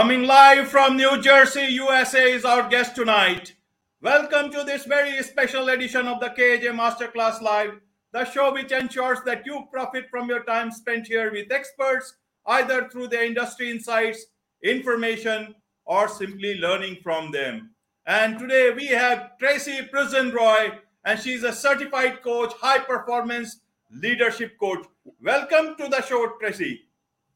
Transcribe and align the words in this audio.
Coming 0.00 0.22
live 0.22 0.68
from 0.68 0.96
New 0.96 1.20
Jersey, 1.20 1.66
USA 1.72 2.32
is 2.32 2.46
our 2.46 2.66
guest 2.70 2.96
tonight. 2.96 3.52
Welcome 4.00 4.50
to 4.50 4.64
this 4.64 4.86
very 4.86 5.22
special 5.22 5.68
edition 5.68 6.08
of 6.08 6.20
the 6.20 6.30
KJ 6.30 6.72
Masterclass 6.72 7.42
Live, 7.42 7.78
the 8.10 8.24
show 8.24 8.50
which 8.50 8.72
ensures 8.72 9.18
that 9.26 9.44
you 9.44 9.64
profit 9.70 10.06
from 10.10 10.26
your 10.30 10.42
time 10.44 10.70
spent 10.70 11.06
here 11.06 11.30
with 11.30 11.52
experts, 11.52 12.14
either 12.46 12.88
through 12.88 13.08
their 13.08 13.26
industry 13.26 13.70
insights, 13.70 14.24
information, 14.64 15.54
or 15.84 16.08
simply 16.08 16.54
learning 16.54 16.96
from 17.02 17.30
them. 17.30 17.72
And 18.06 18.38
today 18.38 18.70
we 18.74 18.86
have 18.86 19.36
Tracy 19.36 19.86
Pruzian 19.92 20.32
Roy, 20.32 20.78
and 21.04 21.20
she's 21.20 21.42
a 21.42 21.52
certified 21.52 22.22
coach, 22.22 22.54
high 22.58 22.78
performance 22.78 23.60
leadership 23.90 24.58
coach. 24.58 24.86
Welcome 25.22 25.76
to 25.76 25.88
the 25.88 26.00
show, 26.00 26.26
Tracy. 26.40 26.86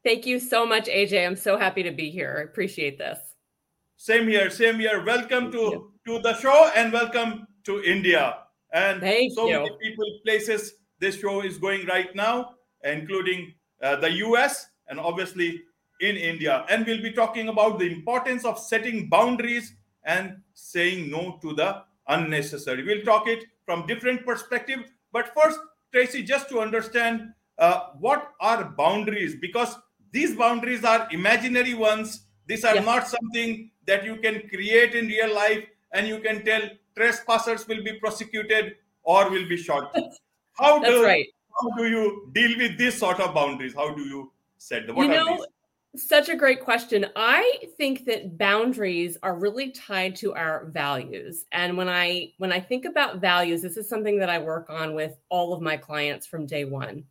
Thank 0.05 0.27
you 0.27 0.39
so 0.39 0.67
much, 0.67 0.85
AJ. 0.85 1.25
I'm 1.25 1.35
so 1.35 1.57
happy 1.57 1.81
to 1.81 1.89
be 1.89 2.11
here. 2.11 2.35
I 2.37 2.43
appreciate 2.43 2.99
this. 2.99 3.17
Same 3.97 4.27
here, 4.27 4.51
same 4.51 4.77
here. 4.77 5.03
Welcome 5.03 5.51
to, 5.51 5.93
to 6.05 6.19
the 6.19 6.35
show 6.35 6.69
and 6.75 6.93
welcome 6.93 7.47
to 7.63 7.81
India. 7.81 8.37
And 8.71 9.01
Thank 9.01 9.33
so 9.33 9.47
you. 9.47 9.57
many 9.57 9.71
people, 9.81 10.05
places 10.23 10.75
this 10.99 11.19
show 11.19 11.41
is 11.41 11.57
going 11.57 11.87
right 11.87 12.15
now, 12.15 12.51
including 12.83 13.55
uh, 13.81 13.95
the 13.95 14.11
US 14.27 14.67
and 14.89 14.99
obviously 14.99 15.63
in 16.01 16.17
India. 16.17 16.67
And 16.69 16.85
we'll 16.85 17.01
be 17.01 17.11
talking 17.11 17.47
about 17.47 17.79
the 17.79 17.91
importance 17.91 18.45
of 18.45 18.59
setting 18.59 19.09
boundaries 19.09 19.73
and 20.03 20.37
saying 20.53 21.09
no 21.09 21.39
to 21.41 21.55
the 21.55 21.81
unnecessary. 22.09 22.83
We'll 22.83 23.05
talk 23.05 23.27
it 23.27 23.43
from 23.65 23.87
different 23.87 24.23
perspective. 24.23 24.81
But 25.11 25.33
first, 25.33 25.57
Tracy, 25.91 26.21
just 26.21 26.47
to 26.49 26.59
understand 26.59 27.33
uh, 27.57 27.87
what 27.99 28.33
are 28.39 28.65
boundaries, 28.65 29.35
because 29.41 29.75
these 30.11 30.35
boundaries 30.35 30.83
are 30.83 31.07
imaginary 31.11 31.73
ones. 31.73 32.27
These 32.47 32.63
are 32.65 32.75
Yeah. 32.75 32.81
not 32.81 33.07
something 33.07 33.71
that 33.85 34.05
you 34.05 34.17
can 34.17 34.47
create 34.49 34.95
in 34.95 35.07
real 35.07 35.33
life 35.33 35.65
and 35.93 36.07
you 36.07 36.19
can 36.19 36.43
tell 36.43 36.61
trespassers 36.95 37.67
will 37.67 37.83
be 37.83 37.93
prosecuted 37.99 38.75
or 39.03 39.29
will 39.29 39.47
be 39.47 39.57
shot. 39.57 39.95
How 40.53 40.79
do, 40.79 41.03
right. 41.03 41.27
how 41.61 41.69
do 41.77 41.89
you 41.89 42.29
deal 42.31 42.57
with 42.57 42.77
this 42.77 42.97
sort 42.97 43.19
of 43.19 43.33
boundaries? 43.33 43.73
How 43.75 43.93
do 43.93 44.01
you 44.03 44.31
set 44.57 44.87
them? 44.87 44.95
What 44.95 45.07
You 45.07 45.11
are 45.11 45.15
know, 45.15 45.35
these? 45.35 45.45
Such 45.97 46.29
a 46.29 46.35
great 46.35 46.61
question. 46.61 47.05
I 47.15 47.59
think 47.77 48.05
that 48.05 48.37
boundaries 48.37 49.17
are 49.21 49.37
really 49.37 49.71
tied 49.71 50.15
to 50.17 50.33
our 50.33 50.65
values. 50.65 51.45
And 51.51 51.77
when 51.77 51.89
I 51.89 52.33
when 52.37 52.51
I 52.51 52.59
think 52.59 52.85
about 52.85 53.19
values, 53.19 53.61
this 53.61 53.77
is 53.77 53.87
something 53.87 54.19
that 54.19 54.29
I 54.29 54.39
work 54.39 54.69
on 54.69 54.93
with 54.93 55.17
all 55.29 55.53
of 55.53 55.61
my 55.61 55.77
clients 55.77 56.25
from 56.25 56.45
day 56.45 56.65
1. 56.65 57.03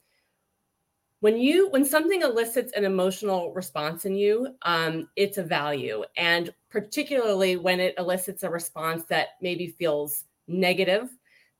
When 1.24 1.38
you 1.38 1.70
when 1.70 1.86
something 1.86 2.20
elicits 2.20 2.74
an 2.74 2.84
emotional 2.84 3.50
response 3.54 4.04
in 4.04 4.14
you, 4.14 4.56
um, 4.60 5.08
it's 5.16 5.38
a 5.38 5.42
value. 5.42 6.04
And 6.18 6.52
particularly 6.68 7.56
when 7.56 7.80
it 7.80 7.94
elicits 7.96 8.42
a 8.42 8.50
response 8.50 9.06
that 9.06 9.28
maybe 9.40 9.68
feels 9.78 10.24
negative, 10.48 11.08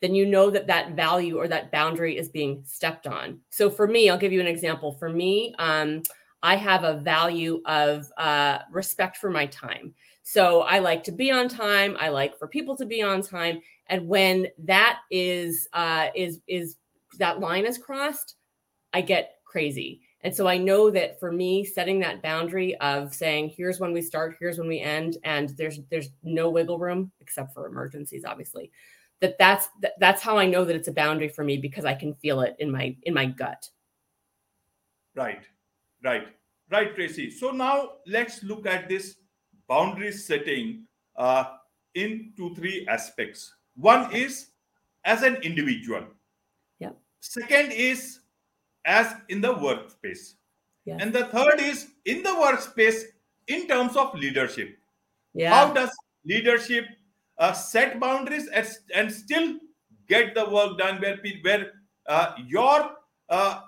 then 0.03 0.15
you 0.15 0.27
know 0.27 0.51
that 0.51 0.67
that 0.67 0.95
value 0.97 1.39
or 1.39 1.49
that 1.49 1.73
boundary 1.73 2.19
is 2.19 2.29
being 2.29 2.63
stepped 2.67 3.07
on. 3.07 3.41
So 3.49 3.71
for 3.71 3.87
me, 3.87 4.11
I'll 4.11 4.19
give 4.19 4.35
you 4.35 4.41
an 4.43 4.47
example. 4.47 4.93
For 4.99 5.09
me, 5.09 5.55
um, 5.59 6.03
I 6.43 6.57
have 6.57 6.85
a 6.85 7.01
value 7.01 7.63
of 7.65 8.13
uh, 8.19 8.59
respect 8.71 9.17
for 9.17 9.31
my 9.31 9.47
time. 9.47 9.95
So 10.25 10.61
I 10.61 10.81
like 10.81 11.03
to 11.05 11.13
be 11.13 11.31
on 11.31 11.49
time. 11.49 11.97
I 11.99 12.11
like 12.11 12.39
for 12.39 12.49
people 12.49 12.77
to 12.77 12.85
be 12.85 13.01
on 13.01 13.23
time. 13.23 13.63
And 13.87 14.09
when 14.09 14.49
that 14.59 15.01
is 15.11 15.69
uh, 15.73 16.09
is 16.15 16.41
is 16.47 16.77
that 17.19 17.41
line 17.41 17.65
is 17.65 17.79
crossed, 17.79 18.35
I 18.93 19.01
get 19.01 19.37
crazy. 19.55 20.01
And 20.23 20.35
so 20.35 20.49
I 20.49 20.59
know 20.59 20.91
that 20.91 21.21
for 21.21 21.31
me, 21.31 21.65
setting 21.65 22.01
that 22.01 22.23
boundary 22.23 22.75
of 22.81 23.15
saying, 23.15 23.53
"Here's 23.57 23.79
when 23.79 23.93
we 23.93 24.03
start, 24.03 24.37
here's 24.41 24.59
when 24.59 24.67
we 24.67 24.81
end," 24.81 25.19
and 25.23 25.51
there's 25.51 25.79
there's 25.91 26.09
no 26.25 26.51
wiggle 26.51 26.81
room 26.81 27.13
except 27.21 27.55
for 27.55 27.69
emergencies, 27.69 28.25
obviously. 28.25 28.73
That 29.21 29.39
that's 29.39 29.69
that, 29.81 29.93
that's 30.01 30.23
how 30.23 30.37
I 30.37 30.47
know 30.47 30.65
that 30.65 30.75
it's 30.75 30.89
a 30.89 30.93
boundary 30.93 31.29
for 31.29 31.45
me 31.45 31.57
because 31.57 31.85
I 31.85 31.95
can 31.95 32.15
feel 32.15 32.41
it 32.41 32.57
in 32.59 32.69
my 32.69 32.97
in 33.05 33.15
my 33.15 33.27
gut. 33.27 33.71
Right, 35.15 35.45
right, 36.03 36.27
right, 36.69 36.93
Tracy. 36.97 37.31
So 37.31 37.53
now 37.53 38.03
let's 38.09 38.43
look 38.43 38.67
at 38.67 38.89
this 38.89 39.15
boundary 39.69 40.11
setting 40.11 40.89
uh, 41.15 41.45
in 41.95 42.33
two, 42.37 42.53
three 42.57 42.89
aspects. 42.89 43.55
One 43.77 44.13
is 44.13 44.51
as 45.05 45.23
an 45.23 45.37
individual. 45.37 46.07
Yeah. 46.81 46.91
Second 47.21 47.71
is 47.71 48.24
as 48.85 49.15
in 49.29 49.41
the 49.41 49.55
workspace. 49.55 50.35
Yes. 50.85 51.01
And 51.01 51.13
the 51.13 51.27
third 51.27 51.61
is 51.61 51.89
in 52.05 52.23
the 52.23 52.31
workspace 52.31 53.03
in 53.47 53.67
terms 53.67 53.97
of 53.97 54.15
leadership. 54.15 54.77
Yeah. 55.33 55.55
How 55.55 55.73
does 55.73 55.91
leadership 56.25 56.87
uh, 57.39 57.53
set 57.53 57.99
boundaries 57.99 58.49
and, 58.49 58.67
and 58.95 59.13
still 59.13 59.57
get 60.09 60.35
the 60.35 60.49
work 60.49 60.79
done 60.79 61.01
where 61.01 61.19
where 61.43 61.73
uh, 62.07 62.33
your 62.47 62.91
uh, 63.29 63.61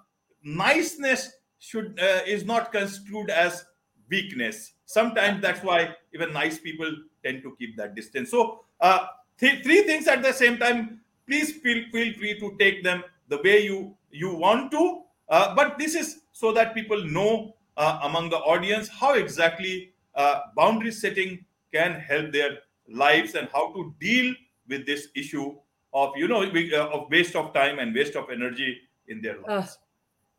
niceness 0.43 1.33
should 1.59 1.98
uh, 2.00 2.21
is 2.27 2.44
not 2.44 2.72
construed 2.72 3.31
as 3.31 3.65
weakness. 4.10 4.72
Sometimes 4.84 5.43
that's 5.43 5.62
why 5.62 5.94
even 6.15 6.33
nice 6.33 6.59
people 6.59 6.91
tend 7.25 7.43
to 7.43 7.56
keep 7.59 7.77
that 7.77 7.94
distance. 7.94 8.31
So 8.31 8.65
uh, 8.81 9.06
th- 9.38 9.65
three 9.65 9.83
things 9.83 10.06
at 10.06 10.22
the 10.22 10.33
same 10.33 10.59
time. 10.59 11.00
Please 11.27 11.53
feel 11.56 11.83
feel 11.91 12.15
free 12.15 12.38
to 12.38 12.56
take 12.59 12.84
them 12.84 13.03
the 13.28 13.41
way 13.43 13.65
you 13.65 13.97
you 14.10 14.34
want 14.34 14.71
to. 14.72 15.03
Uh, 15.29 15.55
but 15.55 15.79
this 15.79 15.95
is 15.95 16.21
so 16.33 16.53
that 16.53 16.75
people 16.75 17.03
know 17.05 17.57
uh, 17.77 18.01
among 18.03 18.31
the 18.31 18.39
audience 18.39 18.89
how 18.89 19.15
exactly 19.15 19.93
uh, 20.15 20.41
boundary 20.57 20.93
setting 20.93 21.45
can 21.73 22.01
help 22.01 22.33
their 22.33 22.59
lives 22.89 23.35
and 23.35 23.49
how 23.53 23.73
to 23.73 23.95
deal 24.01 24.35
with 24.69 24.87
this 24.87 25.09
issue 25.15 25.55
of 25.93 26.11
you 26.17 26.29
know 26.29 26.43
uh, 26.43 26.89
of 26.89 27.11
waste 27.11 27.37
of 27.37 27.53
time 27.53 27.79
and 27.79 27.95
waste 27.95 28.17
of 28.17 28.31
energy 28.31 28.79
in 29.09 29.21
their 29.21 29.39
lives. 29.41 29.79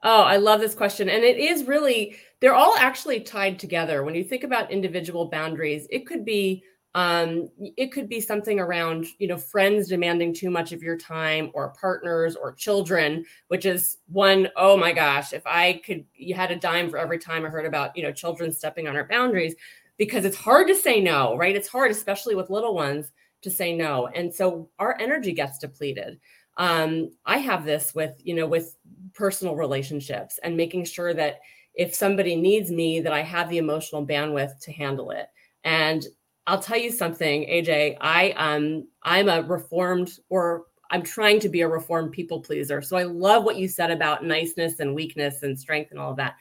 Oh, 0.04 0.22
I 0.22 0.38
love 0.38 0.60
this 0.60 0.76
question. 0.76 1.10
And 1.10 1.24
it 1.24 1.38
is 1.38 1.64
really, 1.66 2.18
they're 2.40 2.54
all 2.54 2.76
actually 2.78 3.20
tied 3.22 3.58
together. 3.58 4.04
When 4.04 4.14
you 4.14 4.24
think 4.24 4.44
about 4.44 4.70
individual 4.72 5.26
boundaries, 5.26 5.88
it 5.90 6.06
could 6.06 6.24
be 6.24 6.64
um 6.98 7.48
it 7.60 7.92
could 7.92 8.10
be 8.10 8.20
something 8.20 8.60
around 8.60 9.06
you 9.20 9.28
know 9.28 9.38
friends 9.38 9.88
demanding 9.88 10.34
too 10.34 10.50
much 10.50 10.72
of 10.72 10.82
your 10.82 10.98
time 10.98 11.52
or 11.54 11.70
partners 11.80 12.36
or 12.36 12.54
children 12.54 13.24
which 13.50 13.66
is 13.66 13.98
one 14.08 14.48
oh 14.56 14.76
my 14.76 14.92
gosh 14.92 15.32
if 15.32 15.46
i 15.46 15.80
could 15.86 16.04
you 16.16 16.34
had 16.34 16.50
a 16.50 16.56
dime 16.56 16.90
for 16.90 16.98
every 16.98 17.20
time 17.20 17.46
i 17.46 17.50
heard 17.50 17.68
about 17.68 17.96
you 17.96 18.02
know 18.02 18.12
children 18.12 18.52
stepping 18.52 18.88
on 18.88 18.96
our 18.96 19.08
boundaries 19.08 19.54
because 19.98 20.26
it's 20.26 20.38
hard 20.38 20.68
to 20.68 20.76
say 20.76 21.00
no 21.02 21.38
right? 21.38 21.56
It's 21.56 21.68
hard 21.68 21.92
especially 21.92 22.36
with 22.36 22.50
little 22.50 22.74
ones 22.74 23.12
to 23.44 23.52
say 23.52 23.76
no. 23.76 24.08
And 24.08 24.34
so 24.34 24.70
our 24.80 24.98
energy 25.00 25.32
gets 25.32 25.60
depleted. 25.60 26.20
Um 26.58 27.12
i 27.26 27.38
have 27.38 27.66
this 27.66 27.94
with 27.94 28.16
you 28.24 28.34
know 28.34 28.48
with 28.48 28.76
personal 29.14 29.56
relationships 29.56 30.40
and 30.44 30.58
making 30.58 30.86
sure 30.86 31.14
that 31.14 31.40
if 31.76 31.94
somebody 31.94 32.36
needs 32.36 32.72
me 32.72 33.00
that 33.02 33.14
i 33.14 33.22
have 33.22 33.50
the 33.50 33.60
emotional 33.60 34.06
bandwidth 34.06 34.60
to 34.62 34.72
handle 34.72 35.12
it. 35.12 35.28
And 35.64 36.06
i'll 36.48 36.60
tell 36.62 36.78
you 36.78 36.92
something 36.92 37.44
aj 37.44 37.98
i 38.02 38.32
um 38.32 38.88
i'm 39.04 39.30
a 39.30 39.42
reformed 39.44 40.20
or 40.30 40.66
i'm 40.92 41.04
trying 41.04 41.40
to 41.40 41.50
be 41.50 41.62
a 41.62 41.68
reformed 41.68 42.12
people 42.12 42.40
pleaser 42.42 42.82
so 42.82 42.98
i 42.98 43.04
love 43.04 43.44
what 43.44 43.58
you 43.58 43.68
said 43.68 43.92
about 43.92 44.26
niceness 44.26 44.80
and 44.80 44.94
weakness 44.96 45.44
and 45.44 45.60
strength 45.60 45.92
and 45.92 46.00
all 46.00 46.12
of 46.12 46.18
that 46.18 46.36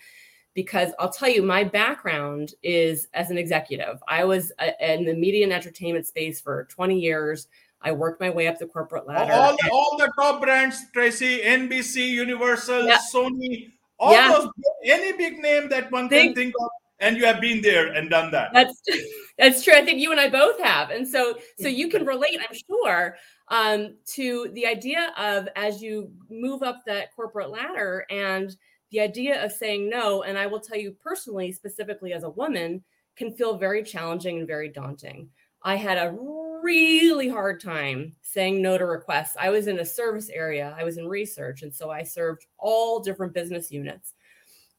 because 0.55 0.93
i'll 0.99 1.11
tell 1.11 1.29
you 1.29 1.43
my 1.43 1.63
background 1.65 2.55
is 2.63 3.09
as 3.15 3.31
an 3.31 3.37
executive 3.39 4.01
i 4.09 4.25
was 4.25 4.53
uh, 4.61 4.71
in 4.81 5.05
the 5.05 5.15
media 5.15 5.45
and 5.45 5.53
entertainment 5.53 6.07
space 6.07 6.41
for 6.41 6.65
20 6.71 6.99
years 6.99 7.49
i 7.83 7.93
worked 7.93 8.21
my 8.21 8.31
way 8.31 8.47
up 8.47 8.59
the 8.59 8.67
corporate 8.67 9.07
ladder 9.07 9.33
all, 9.33 9.57
all 9.73 9.97
the 9.99 10.11
top 10.19 10.41
brands, 10.41 10.81
Tracy, 10.93 11.41
NBC, 11.41 12.09
Universal, 12.09 12.87
Yeah. 12.87 12.99
Sony, 13.13 13.73
all 13.99 14.13
Yeah. 14.13 14.29
those 14.31 14.49
any 14.85 15.13
big 15.13 15.39
name 15.39 15.69
that 15.69 15.91
one 15.93 16.09
can 16.09 16.19
Think- 16.19 16.37
think 16.37 16.55
of, 16.61 16.71
and 17.01 17.17
you 17.19 17.27
have 17.27 17.41
been 17.41 17.61
there 17.61 17.89
and 17.89 18.09
done 18.09 18.31
that. 18.31 18.51
That's 18.55 18.81
that's 19.39 19.63
true. 19.63 19.75
I 19.75 19.85
think 19.85 20.01
you 20.01 20.11
and 20.13 20.21
I 20.21 20.29
both 20.31 20.61
have, 20.63 20.91
and 20.91 21.07
so 21.07 21.35
so 21.59 21.69
you 21.69 21.89
can 21.89 22.07
relate, 22.07 22.39
I'm 22.41 22.57
sure, 22.69 23.17
um, 23.49 23.97
to 24.15 24.51
the 24.55 24.67
idea 24.67 25.13
of 25.19 25.49
as 25.57 25.83
you 25.83 26.11
move 26.31 26.63
up 26.63 26.83
that 26.87 27.15
corporate 27.15 27.51
ladder 27.51 28.07
and 28.11 28.57
the 28.91 29.01
idea 29.01 29.45
of 29.45 29.53
saying 29.53 29.91
no. 29.91 30.23
And 30.23 30.39
I 30.39 30.47
will 30.47 30.61
tell 30.61 30.79
you 30.79 30.93
personally, 31.03 31.53
specifically 31.53 32.13
as 32.13 32.23
a 32.23 32.31
woman, 32.31 32.83
can 33.17 33.33
feel 33.33 33.59
very 33.59 33.83
challenging 33.83 34.39
and 34.39 34.47
very 34.47 34.69
daunting. 34.69 35.29
I 35.63 35.77
had 35.77 35.99
a 35.99 36.17
really 36.63 37.29
hard 37.29 37.61
time 37.61 38.15
saying 38.23 38.63
no 38.63 38.79
to 38.79 38.87
requests. 38.87 39.37
I 39.39 39.51
was 39.51 39.67
in 39.67 39.81
a 39.81 39.85
service 39.85 40.29
area, 40.31 40.75
I 40.79 40.85
was 40.85 40.99
in 40.99 41.09
research, 41.09 41.63
and 41.63 41.75
so 41.75 41.91
I 41.91 42.03
served 42.03 42.47
all 42.59 43.01
different 43.01 43.35
business 43.35 43.71
units 43.71 44.15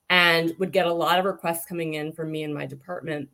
and 0.09 0.53
would 0.59 0.71
get 0.71 0.85
a 0.85 0.93
lot 0.93 1.19
of 1.19 1.25
requests 1.25 1.65
coming 1.65 1.95
in 1.95 2.13
from 2.13 2.31
me 2.31 2.43
and 2.43 2.53
my 2.53 2.65
department 2.65 3.29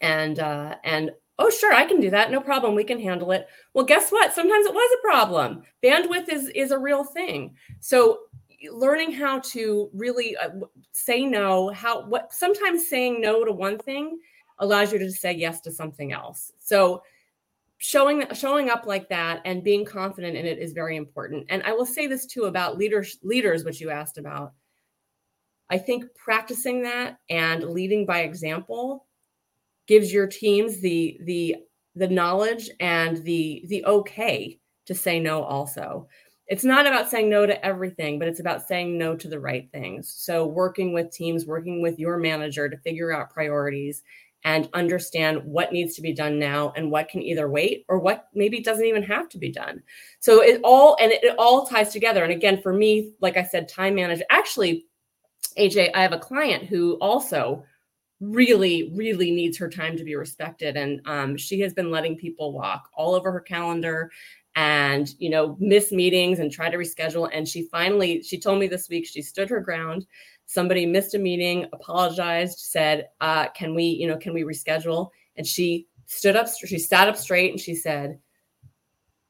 and 0.00 0.38
uh 0.38 0.76
and 0.84 1.10
oh 1.38 1.50
sure 1.50 1.72
i 1.72 1.84
can 1.84 2.00
do 2.00 2.10
that 2.10 2.30
no 2.30 2.40
problem 2.40 2.74
we 2.74 2.84
can 2.84 3.00
handle 3.00 3.32
it 3.32 3.46
well 3.74 3.84
guess 3.84 4.10
what 4.10 4.34
sometimes 4.34 4.66
it 4.66 4.74
was 4.74 4.98
a 4.98 5.06
problem 5.06 5.62
bandwidth 5.82 6.28
is 6.28 6.48
is 6.50 6.70
a 6.70 6.78
real 6.78 7.04
thing 7.04 7.54
so 7.80 8.20
learning 8.72 9.12
how 9.12 9.38
to 9.40 9.90
really 9.92 10.36
uh, 10.36 10.48
say 10.92 11.24
no 11.24 11.68
how 11.70 12.06
what 12.06 12.32
sometimes 12.32 12.88
saying 12.88 13.20
no 13.20 13.44
to 13.44 13.52
one 13.52 13.78
thing 13.78 14.18
allows 14.58 14.92
you 14.92 14.98
to 14.98 15.10
say 15.10 15.32
yes 15.32 15.60
to 15.62 15.70
something 15.70 16.12
else. 16.12 16.52
So 16.58 17.02
showing 17.78 18.24
showing 18.34 18.70
up 18.70 18.86
like 18.86 19.08
that 19.10 19.42
and 19.44 19.62
being 19.62 19.84
confident 19.84 20.36
in 20.36 20.46
it 20.46 20.58
is 20.58 20.72
very 20.72 20.96
important. 20.96 21.46
And 21.48 21.62
I 21.62 21.72
will 21.72 21.86
say 21.86 22.06
this 22.06 22.26
too 22.26 22.44
about 22.44 22.78
leaders 22.78 23.18
leaders 23.22 23.64
which 23.64 23.80
you 23.80 23.90
asked 23.90 24.18
about. 24.18 24.52
I 25.68 25.78
think 25.78 26.04
practicing 26.14 26.82
that 26.82 27.18
and 27.28 27.64
leading 27.64 28.06
by 28.06 28.20
example 28.20 29.05
gives 29.86 30.12
your 30.12 30.26
teams 30.26 30.80
the 30.80 31.18
the 31.22 31.56
the 31.94 32.08
knowledge 32.08 32.70
and 32.80 33.18
the 33.24 33.64
the 33.68 33.84
okay 33.86 34.58
to 34.86 34.94
say 34.94 35.18
no 35.18 35.42
also. 35.42 36.08
It's 36.48 36.64
not 36.64 36.86
about 36.86 37.10
saying 37.10 37.28
no 37.28 37.44
to 37.44 37.64
everything 37.64 38.18
but 38.18 38.28
it's 38.28 38.40
about 38.40 38.66
saying 38.66 38.96
no 38.96 39.16
to 39.16 39.28
the 39.28 39.40
right 39.40 39.68
things. 39.72 40.14
So 40.16 40.46
working 40.46 40.92
with 40.92 41.10
teams 41.10 41.46
working 41.46 41.82
with 41.82 41.98
your 41.98 42.18
manager 42.18 42.68
to 42.68 42.76
figure 42.78 43.12
out 43.12 43.30
priorities 43.30 44.02
and 44.44 44.68
understand 44.74 45.42
what 45.44 45.72
needs 45.72 45.96
to 45.96 46.02
be 46.02 46.12
done 46.12 46.38
now 46.38 46.72
and 46.76 46.88
what 46.88 47.08
can 47.08 47.20
either 47.20 47.50
wait 47.50 47.84
or 47.88 47.98
what 47.98 48.28
maybe 48.32 48.60
doesn't 48.60 48.84
even 48.84 49.02
have 49.02 49.28
to 49.30 49.38
be 49.38 49.50
done. 49.50 49.82
So 50.20 50.40
it 50.40 50.60
all 50.62 50.96
and 51.00 51.10
it, 51.10 51.24
it 51.24 51.34
all 51.36 51.66
ties 51.66 51.92
together. 51.92 52.22
And 52.22 52.32
again 52.32 52.62
for 52.62 52.72
me 52.72 53.12
like 53.20 53.36
i 53.36 53.42
said 53.42 53.68
time 53.68 53.96
management 53.96 54.28
actually 54.30 54.86
aj 55.58 55.90
i 55.94 56.02
have 56.02 56.12
a 56.12 56.18
client 56.18 56.64
who 56.64 56.94
also 57.00 57.64
really 58.20 58.92
really 58.94 59.30
needs 59.30 59.58
her 59.58 59.68
time 59.68 59.96
to 59.96 60.04
be 60.04 60.14
respected 60.16 60.76
and 60.76 61.00
um, 61.06 61.36
she 61.36 61.60
has 61.60 61.74
been 61.74 61.90
letting 61.90 62.16
people 62.16 62.52
walk 62.52 62.88
all 62.94 63.14
over 63.14 63.30
her 63.30 63.40
calendar 63.40 64.10
and 64.54 65.14
you 65.18 65.28
know 65.28 65.56
miss 65.60 65.92
meetings 65.92 66.38
and 66.38 66.50
try 66.50 66.70
to 66.70 66.78
reschedule 66.78 67.28
and 67.32 67.46
she 67.46 67.68
finally 67.70 68.22
she 68.22 68.38
told 68.40 68.58
me 68.58 68.66
this 68.66 68.88
week 68.88 69.06
she 69.06 69.20
stood 69.20 69.50
her 69.50 69.60
ground 69.60 70.06
somebody 70.46 70.86
missed 70.86 71.14
a 71.14 71.18
meeting 71.18 71.66
apologized 71.74 72.58
said 72.58 73.08
uh, 73.20 73.48
can 73.50 73.74
we 73.74 73.84
you 73.84 74.06
know 74.08 74.16
can 74.16 74.32
we 74.32 74.42
reschedule 74.42 75.10
and 75.36 75.46
she 75.46 75.86
stood 76.06 76.36
up 76.36 76.48
she 76.64 76.78
sat 76.78 77.08
up 77.08 77.16
straight 77.16 77.50
and 77.50 77.60
she 77.60 77.74
said 77.74 78.18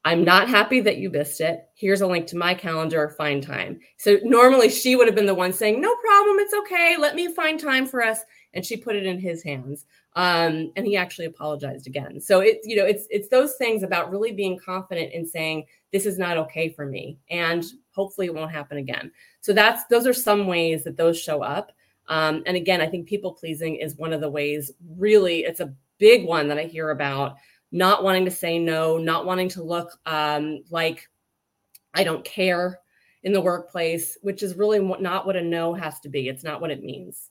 I'm 0.07 0.23
not 0.23 0.47
happy 0.47 0.79
that 0.79 0.99
you 0.99 1.09
missed 1.09 1.41
it. 1.41 1.67
Here's 1.75 1.99
a 1.99 2.07
link 2.07 2.27
to 2.27 2.37
my 2.37 2.53
calendar. 2.53 3.09
Find 3.17 3.43
time. 3.43 3.81
So 3.97 4.19
normally 4.23 4.69
she 4.69 4.95
would 4.95 5.05
have 5.05 5.17
been 5.17 5.25
the 5.25 5.35
one 5.35 5.51
saying, 5.51 5.81
"No 5.81 5.93
problem. 5.97 6.39
It's 6.39 6.53
okay. 6.53 6.95
Let 6.97 7.13
me 7.13 7.33
find 7.33 7.59
time 7.59 7.85
for 7.85 8.01
us." 8.01 8.21
And 8.57 8.65
she 8.65 8.75
put 8.75 8.97
it 8.97 9.05
in 9.05 9.19
his 9.19 9.41
hands. 9.41 9.85
Um, 10.15 10.73
and 10.75 10.85
he 10.85 10.97
actually 10.97 11.27
apologized 11.27 11.85
again. 11.85 12.19
So 12.19 12.39
it's 12.39 12.67
you 12.67 12.75
know 12.75 12.85
it's 12.85 13.05
it's 13.11 13.29
those 13.29 13.53
things 13.55 13.83
about 13.83 14.09
really 14.11 14.31
being 14.31 14.57
confident 14.57 15.13
in 15.13 15.25
saying 15.25 15.67
this 15.93 16.07
is 16.07 16.17
not 16.17 16.37
okay 16.37 16.69
for 16.69 16.87
me, 16.87 17.19
and 17.29 17.63
hopefully 17.91 18.25
it 18.25 18.33
won't 18.33 18.51
happen 18.51 18.79
again. 18.79 19.11
So 19.41 19.53
that's 19.53 19.85
those 19.85 20.07
are 20.07 20.13
some 20.13 20.47
ways 20.47 20.83
that 20.83 20.97
those 20.97 21.19
show 21.21 21.43
up. 21.43 21.71
Um, 22.09 22.41
and 22.47 22.57
again, 22.57 22.81
I 22.81 22.87
think 22.87 23.07
people 23.07 23.31
pleasing 23.33 23.75
is 23.75 23.95
one 23.95 24.11
of 24.11 24.21
the 24.21 24.29
ways. 24.29 24.71
Really, 24.97 25.41
it's 25.41 25.59
a 25.59 25.73
big 25.99 26.25
one 26.25 26.47
that 26.47 26.57
I 26.57 26.63
hear 26.63 26.89
about 26.89 27.35
not 27.71 28.03
wanting 28.03 28.25
to 28.25 28.31
say 28.31 28.57
no, 28.57 28.97
not 28.97 29.25
wanting 29.25 29.49
to 29.49 29.63
look 29.63 29.99
um, 30.07 30.63
like 30.71 31.07
I 31.93 32.03
don't 32.03 32.25
care 32.25 32.79
in 33.23 33.33
the 33.33 33.41
workplace, 33.41 34.17
which 34.21 34.41
is 34.41 34.55
really 34.55 34.79
not 34.79 35.25
what 35.25 35.35
a 35.35 35.41
no 35.41 35.73
has 35.73 35.99
to 36.01 36.09
be. 36.09 36.27
It's 36.27 36.43
not 36.43 36.61
what 36.61 36.71
it 36.71 36.83
means. 36.83 37.29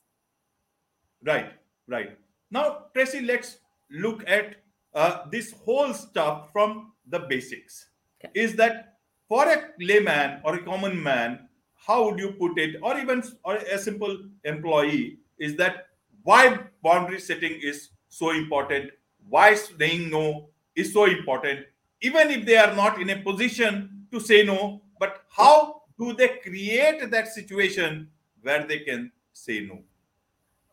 Right, 1.24 1.52
right. 1.88 2.16
Now, 2.50 2.86
Tracy, 2.94 3.20
let's 3.20 3.58
look 3.90 4.22
at 4.28 4.56
uh, 4.94 5.28
this 5.30 5.52
whole 5.52 5.92
stuff 5.92 6.52
from 6.52 6.92
the 7.08 7.20
basics. 7.20 7.88
Okay. 8.24 8.32
Is 8.40 8.54
that 8.56 8.98
for 9.28 9.44
a 9.44 9.70
layman 9.80 10.40
or 10.44 10.54
a 10.54 10.62
common 10.62 11.02
man, 11.02 11.48
how 11.74 12.10
would 12.10 12.18
you 12.18 12.32
put 12.32 12.58
it, 12.58 12.76
or 12.82 12.98
even 12.98 13.22
or 13.44 13.56
a 13.56 13.78
simple 13.78 14.16
employee, 14.44 15.18
is 15.38 15.56
that 15.56 15.88
why 16.22 16.58
boundary 16.82 17.20
setting 17.20 17.58
is 17.62 17.90
so 18.08 18.30
important 18.30 18.90
why 19.28 19.54
saying 19.54 20.10
no 20.10 20.48
is 20.74 20.92
so 20.92 21.04
important, 21.06 21.66
even 22.00 22.30
if 22.30 22.46
they 22.46 22.56
are 22.56 22.74
not 22.74 23.00
in 23.00 23.10
a 23.10 23.22
position 23.22 24.06
to 24.12 24.20
say 24.20 24.44
no. 24.44 24.82
But 24.98 25.22
how 25.28 25.82
do 25.98 26.12
they 26.12 26.28
create 26.42 27.10
that 27.10 27.28
situation 27.28 28.08
where 28.42 28.66
they 28.66 28.80
can 28.80 29.10
say 29.32 29.60
no? 29.60 29.82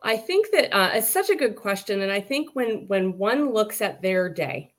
I 0.04 0.18
think 0.18 0.50
that 0.52 0.72
uh, 0.76 0.90
it's 0.92 1.08
such 1.08 1.30
a 1.30 1.34
good 1.34 1.56
question, 1.56 2.02
and 2.02 2.12
I 2.12 2.20
think 2.20 2.50
when 2.54 2.86
when 2.88 3.16
one 3.16 3.52
looks 3.52 3.80
at 3.80 4.02
their 4.02 4.28
day, 4.28 4.74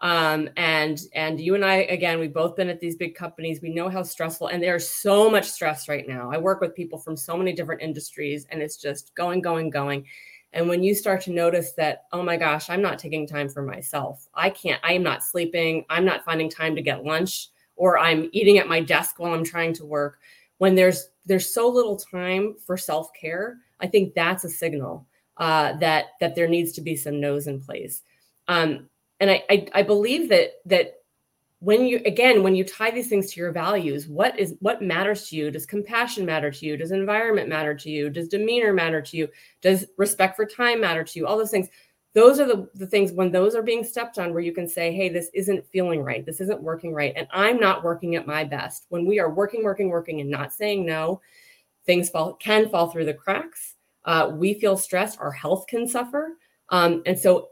um, 0.00 0.50
and 0.58 1.00
and 1.14 1.40
you 1.40 1.54
and 1.54 1.64
I 1.64 1.76
again, 1.84 2.20
we've 2.20 2.32
both 2.32 2.56
been 2.56 2.68
at 2.68 2.78
these 2.78 2.94
big 2.94 3.14
companies. 3.14 3.62
We 3.62 3.74
know 3.74 3.88
how 3.88 4.02
stressful, 4.02 4.48
and 4.48 4.62
there's 4.62 4.88
so 4.88 5.30
much 5.30 5.48
stress 5.48 5.88
right 5.88 6.06
now. 6.06 6.30
I 6.30 6.36
work 6.36 6.60
with 6.60 6.74
people 6.74 6.98
from 6.98 7.16
so 7.16 7.38
many 7.38 7.54
different 7.54 7.80
industries, 7.80 8.46
and 8.50 8.60
it's 8.60 8.76
just 8.76 9.14
going, 9.14 9.40
going, 9.40 9.70
going. 9.70 10.04
And 10.52 10.68
when 10.68 10.82
you 10.82 10.94
start 10.94 11.22
to 11.22 11.32
notice 11.32 11.72
that, 11.72 12.04
oh 12.12 12.22
my 12.22 12.36
gosh, 12.36 12.70
I'm 12.70 12.82
not 12.82 12.98
taking 12.98 13.26
time 13.26 13.48
for 13.48 13.62
myself. 13.62 14.28
I 14.34 14.50
can't, 14.50 14.80
I 14.84 14.92
am 14.92 15.02
not 15.02 15.24
sleeping. 15.24 15.84
I'm 15.90 16.04
not 16.04 16.24
finding 16.24 16.48
time 16.48 16.74
to 16.76 16.82
get 16.82 17.04
lunch 17.04 17.48
or 17.76 17.98
I'm 17.98 18.30
eating 18.32 18.58
at 18.58 18.68
my 18.68 18.80
desk 18.80 19.18
while 19.18 19.34
I'm 19.34 19.44
trying 19.44 19.74
to 19.74 19.84
work. 19.84 20.18
When 20.58 20.74
there's 20.74 21.10
there's 21.26 21.52
so 21.52 21.68
little 21.68 21.96
time 21.96 22.54
for 22.64 22.78
self-care, 22.78 23.58
I 23.80 23.86
think 23.86 24.14
that's 24.14 24.44
a 24.44 24.48
signal 24.48 25.06
uh, 25.36 25.74
that 25.78 26.06
that 26.20 26.34
there 26.34 26.48
needs 26.48 26.72
to 26.72 26.80
be 26.80 26.96
some 26.96 27.20
no's 27.20 27.46
in 27.46 27.60
place. 27.60 28.02
Um, 28.48 28.88
and 29.20 29.30
I, 29.30 29.44
I 29.50 29.68
I 29.74 29.82
believe 29.82 30.28
that 30.30 30.52
that 30.66 30.94
when 31.60 31.86
you 31.86 32.00
again 32.04 32.42
when 32.42 32.54
you 32.54 32.64
tie 32.64 32.90
these 32.90 33.08
things 33.08 33.32
to 33.32 33.40
your 33.40 33.50
values 33.50 34.06
what 34.06 34.38
is 34.38 34.54
what 34.60 34.82
matters 34.82 35.28
to 35.28 35.36
you? 35.36 35.50
Does 35.50 35.66
compassion 35.66 36.26
matter 36.26 36.50
to 36.50 36.66
you? 36.66 36.76
Does 36.76 36.90
environment 36.90 37.48
matter 37.48 37.74
to 37.74 37.90
you? 37.90 38.10
Does 38.10 38.28
demeanor 38.28 38.72
matter 38.72 39.00
to 39.00 39.16
you? 39.16 39.28
Does 39.62 39.86
respect 39.96 40.36
for 40.36 40.44
time 40.44 40.80
matter 40.80 41.04
to 41.04 41.18
you? 41.18 41.26
All 41.26 41.38
those 41.38 41.50
things. 41.50 41.68
Those 42.12 42.40
are 42.40 42.46
the, 42.46 42.66
the 42.74 42.86
things 42.86 43.12
when 43.12 43.30
those 43.30 43.54
are 43.54 43.62
being 43.62 43.84
stepped 43.84 44.18
on 44.18 44.32
where 44.32 44.42
you 44.42 44.52
can 44.52 44.66
say 44.68 44.90
hey 44.92 45.08
this 45.08 45.30
isn't 45.34 45.66
feeling 45.66 46.02
right. 46.02 46.24
This 46.24 46.40
isn't 46.40 46.62
working 46.62 46.92
right 46.92 47.12
and 47.16 47.26
i'm 47.32 47.58
not 47.58 47.84
working 47.84 48.16
at 48.16 48.26
my 48.26 48.44
best. 48.44 48.86
When 48.90 49.06
we 49.06 49.18
are 49.18 49.30
working 49.30 49.64
working 49.64 49.88
working 49.88 50.20
and 50.20 50.30
not 50.30 50.52
saying 50.52 50.84
no 50.84 51.20
things 51.86 52.10
fall 52.10 52.34
can 52.34 52.68
fall 52.68 52.90
through 52.90 53.04
the 53.04 53.14
cracks 53.14 53.76
uh, 54.06 54.30
we 54.32 54.54
feel 54.54 54.76
stressed 54.76 55.20
our 55.20 55.32
health 55.32 55.66
can 55.66 55.86
suffer. 55.86 56.38
Um, 56.70 57.02
and 57.06 57.18
so 57.18 57.48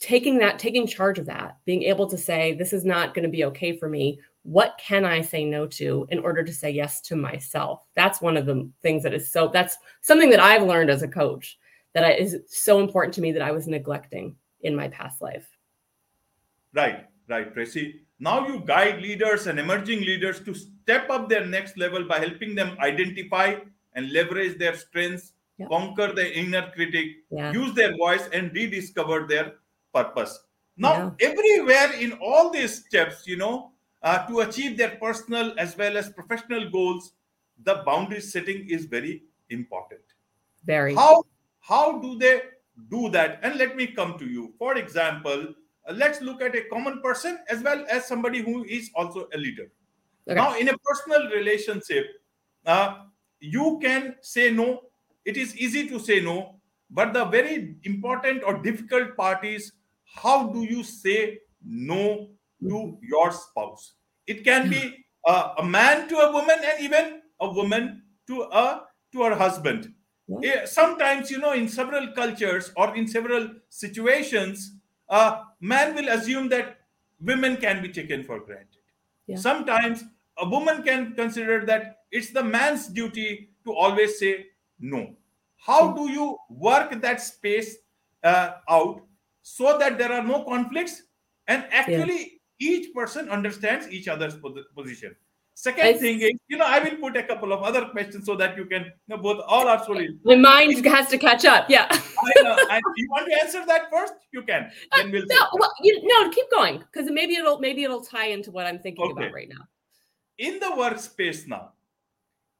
taking 0.00 0.38
that 0.38 0.58
taking 0.58 0.86
charge 0.86 1.18
of 1.18 1.26
that 1.26 1.58
being 1.66 1.82
able 1.82 2.08
to 2.08 2.16
say 2.16 2.54
this 2.54 2.72
is 2.72 2.86
not 2.86 3.14
going 3.14 3.22
to 3.22 3.28
be 3.28 3.44
okay 3.44 3.76
for 3.76 3.86
me 3.86 4.18
what 4.44 4.80
can 4.82 5.04
i 5.04 5.20
say 5.20 5.44
no 5.44 5.66
to 5.66 6.06
in 6.08 6.18
order 6.18 6.42
to 6.42 6.54
say 6.54 6.70
yes 6.70 7.02
to 7.02 7.14
myself? 7.14 7.82
That's 7.94 8.22
one 8.22 8.38
of 8.38 8.46
the 8.46 8.70
things 8.80 9.02
that 9.02 9.12
is 9.12 9.30
so 9.30 9.48
that's 9.48 9.76
something 10.00 10.30
that 10.30 10.40
i've 10.40 10.62
learned 10.62 10.88
as 10.88 11.02
a 11.02 11.08
coach 11.08 11.58
that 11.92 12.18
is 12.18 12.38
so 12.46 12.80
important 12.80 13.14
to 13.14 13.20
me 13.20 13.32
that 13.32 13.42
i 13.42 13.50
was 13.50 13.68
neglecting 13.68 14.36
in 14.62 14.74
my 14.74 14.88
past 14.88 15.20
life. 15.20 15.46
Right 16.72 17.06
right 17.28 17.52
tracy. 17.52 18.00
Now 18.18 18.46
you 18.46 18.60
guide 18.60 19.02
leaders 19.02 19.46
and 19.46 19.58
emerging 19.58 20.00
leaders 20.00 20.40
to 20.44 20.54
step 20.54 21.10
up 21.10 21.28
their 21.28 21.46
next 21.46 21.76
level 21.76 22.04
by 22.04 22.18
helping 22.18 22.54
them 22.54 22.76
identify 22.80 23.56
and 23.94 24.12
leverage 24.12 24.58
their 24.58 24.76
strengths 24.76 25.32
yep. 25.58 25.68
conquer 25.68 26.12
the 26.12 26.38
inner 26.38 26.70
critic 26.74 27.06
yeah. 27.30 27.52
use 27.52 27.74
their 27.74 27.96
voice 27.96 28.28
and 28.32 28.52
rediscover 28.52 29.26
their 29.26 29.54
purpose. 29.94 30.40
Now, 30.76 31.14
yeah. 31.20 31.28
everywhere 31.28 31.92
in 32.00 32.12
all 32.22 32.50
these 32.50 32.84
steps, 32.86 33.26
you 33.26 33.36
know, 33.36 33.72
uh, 34.02 34.26
to 34.26 34.40
achieve 34.40 34.78
their 34.78 34.96
personal 34.96 35.52
as 35.58 35.76
well 35.76 35.96
as 35.96 36.08
professional 36.08 36.70
goals, 36.70 37.12
the 37.64 37.82
boundary 37.84 38.20
setting 38.20 38.68
is 38.68 38.86
very 38.86 39.24
important. 39.50 40.00
Very. 40.64 40.94
How 40.94 41.22
how 41.60 41.98
do 41.98 42.18
they 42.18 42.40
do 42.90 43.10
that? 43.10 43.40
And 43.42 43.56
let 43.56 43.76
me 43.76 43.88
come 43.88 44.18
to 44.18 44.24
you. 44.24 44.54
For 44.58 44.78
example, 44.78 45.54
uh, 45.86 45.92
let's 45.92 46.22
look 46.22 46.40
at 46.40 46.54
a 46.56 46.62
common 46.72 47.02
person 47.02 47.38
as 47.50 47.62
well 47.62 47.84
as 47.90 48.06
somebody 48.06 48.40
who 48.40 48.64
is 48.64 48.90
also 48.94 49.28
a 49.34 49.38
leader. 49.38 49.70
Okay. 50.26 50.34
Now, 50.34 50.56
in 50.56 50.68
a 50.68 50.76
personal 50.78 51.28
relationship, 51.30 52.06
uh, 52.64 53.04
you 53.40 53.78
can 53.82 54.16
say 54.20 54.50
no. 54.50 54.82
It 55.24 55.36
is 55.36 55.56
easy 55.56 55.88
to 55.88 55.98
say 55.98 56.20
no, 56.20 56.60
but 56.90 57.12
the 57.12 57.24
very 57.26 57.76
important 57.84 58.42
or 58.44 58.62
difficult 58.62 59.16
part 59.16 59.44
is 59.44 59.72
how 60.04 60.48
do 60.48 60.62
you 60.64 60.82
say 60.82 61.38
no 61.64 62.28
to 62.68 62.98
your 63.02 63.30
spouse 63.32 63.94
it 64.26 64.44
can 64.44 64.68
be 64.68 65.04
uh, 65.26 65.54
a 65.58 65.64
man 65.64 66.08
to 66.08 66.16
a 66.16 66.32
woman 66.32 66.56
and 66.64 66.80
even 66.80 67.20
a 67.40 67.48
woman 67.48 68.02
to 68.26 68.42
a 68.42 68.82
to 69.12 69.22
her 69.22 69.34
husband 69.34 69.92
yeah. 70.40 70.64
sometimes 70.64 71.30
you 71.30 71.38
know 71.38 71.52
in 71.52 71.68
several 71.68 72.08
cultures 72.12 72.72
or 72.76 72.94
in 72.96 73.06
several 73.06 73.48
situations 73.68 74.76
uh, 75.08 75.42
man 75.60 75.94
will 75.94 76.08
assume 76.08 76.48
that 76.48 76.78
women 77.20 77.56
can 77.56 77.82
be 77.82 77.88
taken 77.88 78.22
for 78.22 78.40
granted 78.40 78.84
yeah. 79.26 79.36
sometimes 79.36 80.04
a 80.40 80.48
woman 80.48 80.82
can 80.82 81.14
consider 81.14 81.64
that 81.66 81.98
it's 82.10 82.30
the 82.30 82.42
man's 82.42 82.88
duty 82.88 83.50
to 83.64 83.72
always 83.72 84.18
say 84.18 84.46
no 84.78 85.14
how 85.56 85.92
do 85.92 86.10
you 86.10 86.36
work 86.48 87.00
that 87.00 87.20
space 87.20 87.76
uh, 88.24 88.52
out 88.68 89.02
so 89.42 89.78
that 89.78 89.98
there 89.98 90.12
are 90.12 90.22
no 90.22 90.44
conflicts 90.44 91.02
and 91.48 91.64
actually 91.70 92.40
yeah. 92.58 92.70
each 92.70 92.94
person 92.94 93.28
understands 93.28 93.88
each 93.88 94.08
other's 94.08 94.36
position 94.76 95.14
Second 95.60 95.84
I, 95.84 95.92
thing 95.92 96.20
is, 96.20 96.30
you 96.48 96.56
know, 96.56 96.64
I 96.64 96.78
will 96.78 96.96
put 96.96 97.18
a 97.18 97.22
couple 97.22 97.52
of 97.52 97.62
other 97.62 97.84
questions 97.88 98.24
so 98.24 98.34
that 98.36 98.56
you 98.56 98.64
can, 98.64 98.84
you 98.84 98.92
know, 99.08 99.18
both 99.18 99.42
all 99.46 99.68
are 99.68 99.84
sorry. 99.84 100.16
My 100.24 100.34
mind 100.34 100.82
has 100.86 101.08
to 101.08 101.18
catch 101.18 101.44
up. 101.44 101.68
Yeah. 101.68 101.86
I 101.90 102.42
know. 102.42 102.56
I, 102.70 102.80
you 102.96 103.08
want 103.10 103.26
to 103.26 103.42
answer 103.42 103.66
that 103.66 103.90
first? 103.90 104.14
You 104.32 104.42
can. 104.42 104.70
Then 104.96 105.10
we'll. 105.10 105.26
No, 105.28 105.48
well, 105.58 105.70
you, 105.82 106.00
no, 106.02 106.30
keep 106.30 106.50
going 106.50 106.78
because 106.78 107.10
maybe 107.10 107.34
it'll 107.34 107.58
maybe 107.58 107.84
it'll 107.84 108.00
tie 108.00 108.28
into 108.28 108.50
what 108.50 108.66
I'm 108.66 108.78
thinking 108.78 109.04
okay. 109.04 109.12
about 109.12 109.34
right 109.34 109.50
now. 109.50 109.66
In 110.40 110.58
the 110.58 110.72
workspace 110.82 111.46
now, 111.46 111.72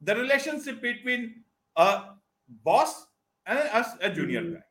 the 0.01 0.15
relationship 0.15 0.81
between 0.83 1.43
a 1.77 2.03
boss 2.65 3.07
and 3.47 3.59
a, 3.59 3.87
a 4.03 4.11
junior 4.15 4.43
mm-hmm. 4.43 4.55
guy. 4.55 4.65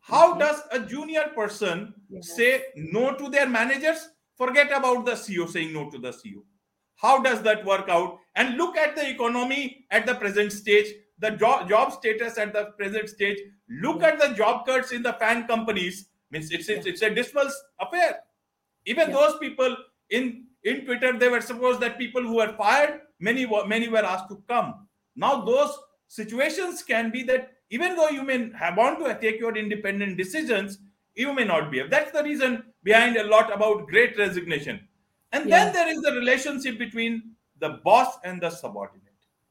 How 0.00 0.30
mm-hmm. 0.30 0.40
does 0.40 0.62
a 0.72 0.80
junior 0.80 1.26
person 1.34 1.92
say 2.20 2.62
no 2.76 3.14
to 3.14 3.28
their 3.28 3.48
managers? 3.48 4.08
Forget 4.36 4.72
about 4.72 5.04
the 5.04 5.12
CEO 5.12 5.48
saying 5.48 5.72
no 5.72 5.90
to 5.90 5.98
the 5.98 6.10
CEO 6.10 6.42
how 6.96 7.22
does 7.22 7.42
that 7.42 7.64
work 7.64 7.88
out? 7.88 8.18
And 8.34 8.56
look 8.56 8.76
at 8.76 8.96
the 8.96 9.08
economy 9.08 9.86
at 9.90 10.06
the 10.06 10.14
present 10.14 10.52
stage, 10.52 10.86
the 11.18 11.30
job, 11.30 11.68
job 11.68 11.92
status 11.92 12.38
at 12.38 12.52
the 12.52 12.72
present 12.78 13.08
stage. 13.08 13.38
Look 13.68 14.02
at 14.02 14.18
the 14.18 14.34
job 14.34 14.66
cuts 14.66 14.92
in 14.92 15.02
the 15.02 15.12
FAANG 15.14 15.46
companies. 15.46 16.08
Means 16.30 16.50
it's, 16.50 16.68
it's, 16.68 16.86
it's 16.86 17.02
a 17.02 17.10
dismal 17.10 17.48
affair. 17.80 18.20
Even 18.86 19.12
those 19.12 19.38
people 19.38 19.76
in 20.10 20.45
in 20.66 20.84
Twitter, 20.84 21.18
they 21.18 21.28
were 21.28 21.40
supposed 21.40 21.80
that 21.80 21.98
people 21.98 22.22
who 22.22 22.36
were 22.36 22.52
fired, 22.58 23.00
many 23.18 23.46
many 23.66 23.88
were 23.88 24.04
asked 24.04 24.28
to 24.28 24.42
come. 24.48 24.86
Now 25.14 25.40
those 25.40 25.78
situations 26.08 26.82
can 26.82 27.10
be 27.10 27.22
that 27.24 27.52
even 27.70 27.96
though 27.96 28.10
you 28.10 28.22
may 28.22 28.50
have 28.52 28.76
want 28.76 29.04
to 29.04 29.18
take 29.20 29.40
your 29.40 29.56
independent 29.56 30.18
decisions, 30.18 30.78
you 31.14 31.32
may 31.32 31.44
not 31.44 31.70
be. 31.70 31.82
That's 31.82 32.12
the 32.12 32.22
reason 32.22 32.62
behind 32.82 33.16
a 33.16 33.24
lot 33.24 33.52
about 33.52 33.86
great 33.86 34.18
resignation 34.18 34.80
and 35.32 35.48
yeah. 35.48 35.64
then 35.64 35.74
there 35.74 35.88
is 35.88 36.00
the 36.02 36.12
relationship 36.12 36.78
between 36.78 37.32
the 37.58 37.80
boss 37.84 38.18
and 38.24 38.40
the 38.40 38.50
subordinate. 38.50 39.02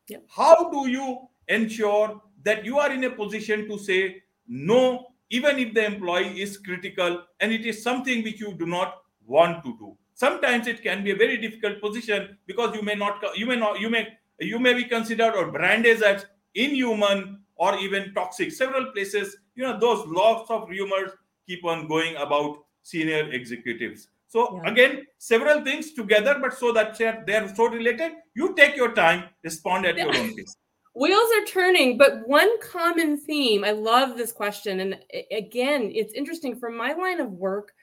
Yeah. 0.08 0.18
How 0.28 0.70
do 0.70 0.90
you 0.90 1.28
ensure 1.48 2.22
that 2.44 2.66
you 2.66 2.80
are 2.80 2.92
in 2.92 3.04
a 3.04 3.10
position 3.10 3.68
to 3.70 3.78
say 3.78 4.24
no, 4.48 5.08
even 5.30 5.60
if 5.60 5.74
the 5.74 5.86
employee 5.86 6.42
is 6.42 6.58
critical 6.58 7.24
and 7.40 7.52
it 7.52 7.66
is 7.66 7.84
something 7.84 8.24
which 8.24 8.40
you 8.40 8.54
do 8.54 8.66
not 8.66 8.96
want 9.26 9.64
to 9.64 9.78
do? 9.78 9.98
Sometimes 10.16 10.68
it 10.68 10.82
can 10.82 11.04
be 11.04 11.12
a 11.12 11.16
very 11.16 11.38
difficult 11.38 11.82
position 11.82 12.38
because 12.48 12.74
you 12.74 12.82
may 12.82 12.96
not, 12.96 13.22
you 13.38 13.46
may 13.46 13.58
not, 13.58 13.80
you 13.82 13.90
may, 13.90 14.08
you 14.40 14.60
may 14.60 14.74
be 14.74 14.86
considered 14.86 15.36
or 15.36 15.52
branded 15.52 16.02
as 16.02 16.26
inhuman 16.56 17.42
or 17.58 17.78
even 17.80 18.14
toxic. 18.14 18.52
Several 18.52 18.92
places, 18.94 19.36
you 19.56 19.64
know, 19.64 19.78
those 19.78 20.08
lots 20.08 20.50
of 20.50 20.70
rumors 20.70 21.12
keep 21.46 21.66
on 21.66 21.88
going 21.90 22.16
about 22.16 22.60
senior 22.82 23.30
executives. 23.32 24.08
So 24.28 24.62
yeah. 24.64 24.72
again, 24.72 25.04
several 25.18 25.64
things 25.64 25.94
together, 25.94 26.38
but 26.42 26.54
so 26.54 26.72
that 26.72 26.98
they're 26.98 27.54
so 27.54 27.68
related. 27.68 28.14
You 28.36 28.56
take 28.56 28.78
your 28.78 28.94
time, 28.94 29.26
respond 29.44 29.86
at 29.86 29.98
your 29.98 30.16
own 30.16 30.36
pace. 30.36 30.56
Wheels 30.98 31.30
are 31.36 31.46
turning, 31.46 31.98
but 31.98 32.26
one 32.26 32.58
common 32.62 33.18
theme. 33.18 33.66
I 33.66 33.72
love 33.72 34.16
this 34.16 34.32
question, 34.32 34.80
and 34.80 34.98
again, 35.30 35.92
it's 35.94 36.14
interesting 36.14 36.58
from 36.58 36.78
my 36.78 36.94
line 36.94 37.20
of 37.20 37.32
work 37.32 37.74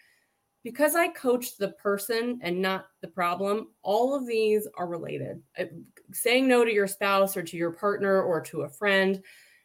because 0.64 0.94
I 0.94 1.08
coach 1.08 1.56
the 1.56 1.70
person 1.72 2.38
and 2.42 2.60
not 2.60 2.86
the 3.00 3.08
problem. 3.08 3.68
All 3.82 4.14
of 4.14 4.26
these 4.26 4.68
are 4.76 4.86
related. 4.86 5.42
Saying 6.12 6.46
no 6.46 6.64
to 6.64 6.72
your 6.72 6.86
spouse 6.86 7.36
or 7.36 7.42
to 7.42 7.56
your 7.56 7.72
partner 7.72 8.22
or 8.22 8.40
to 8.42 8.62
a 8.62 8.68
friend, 8.68 9.22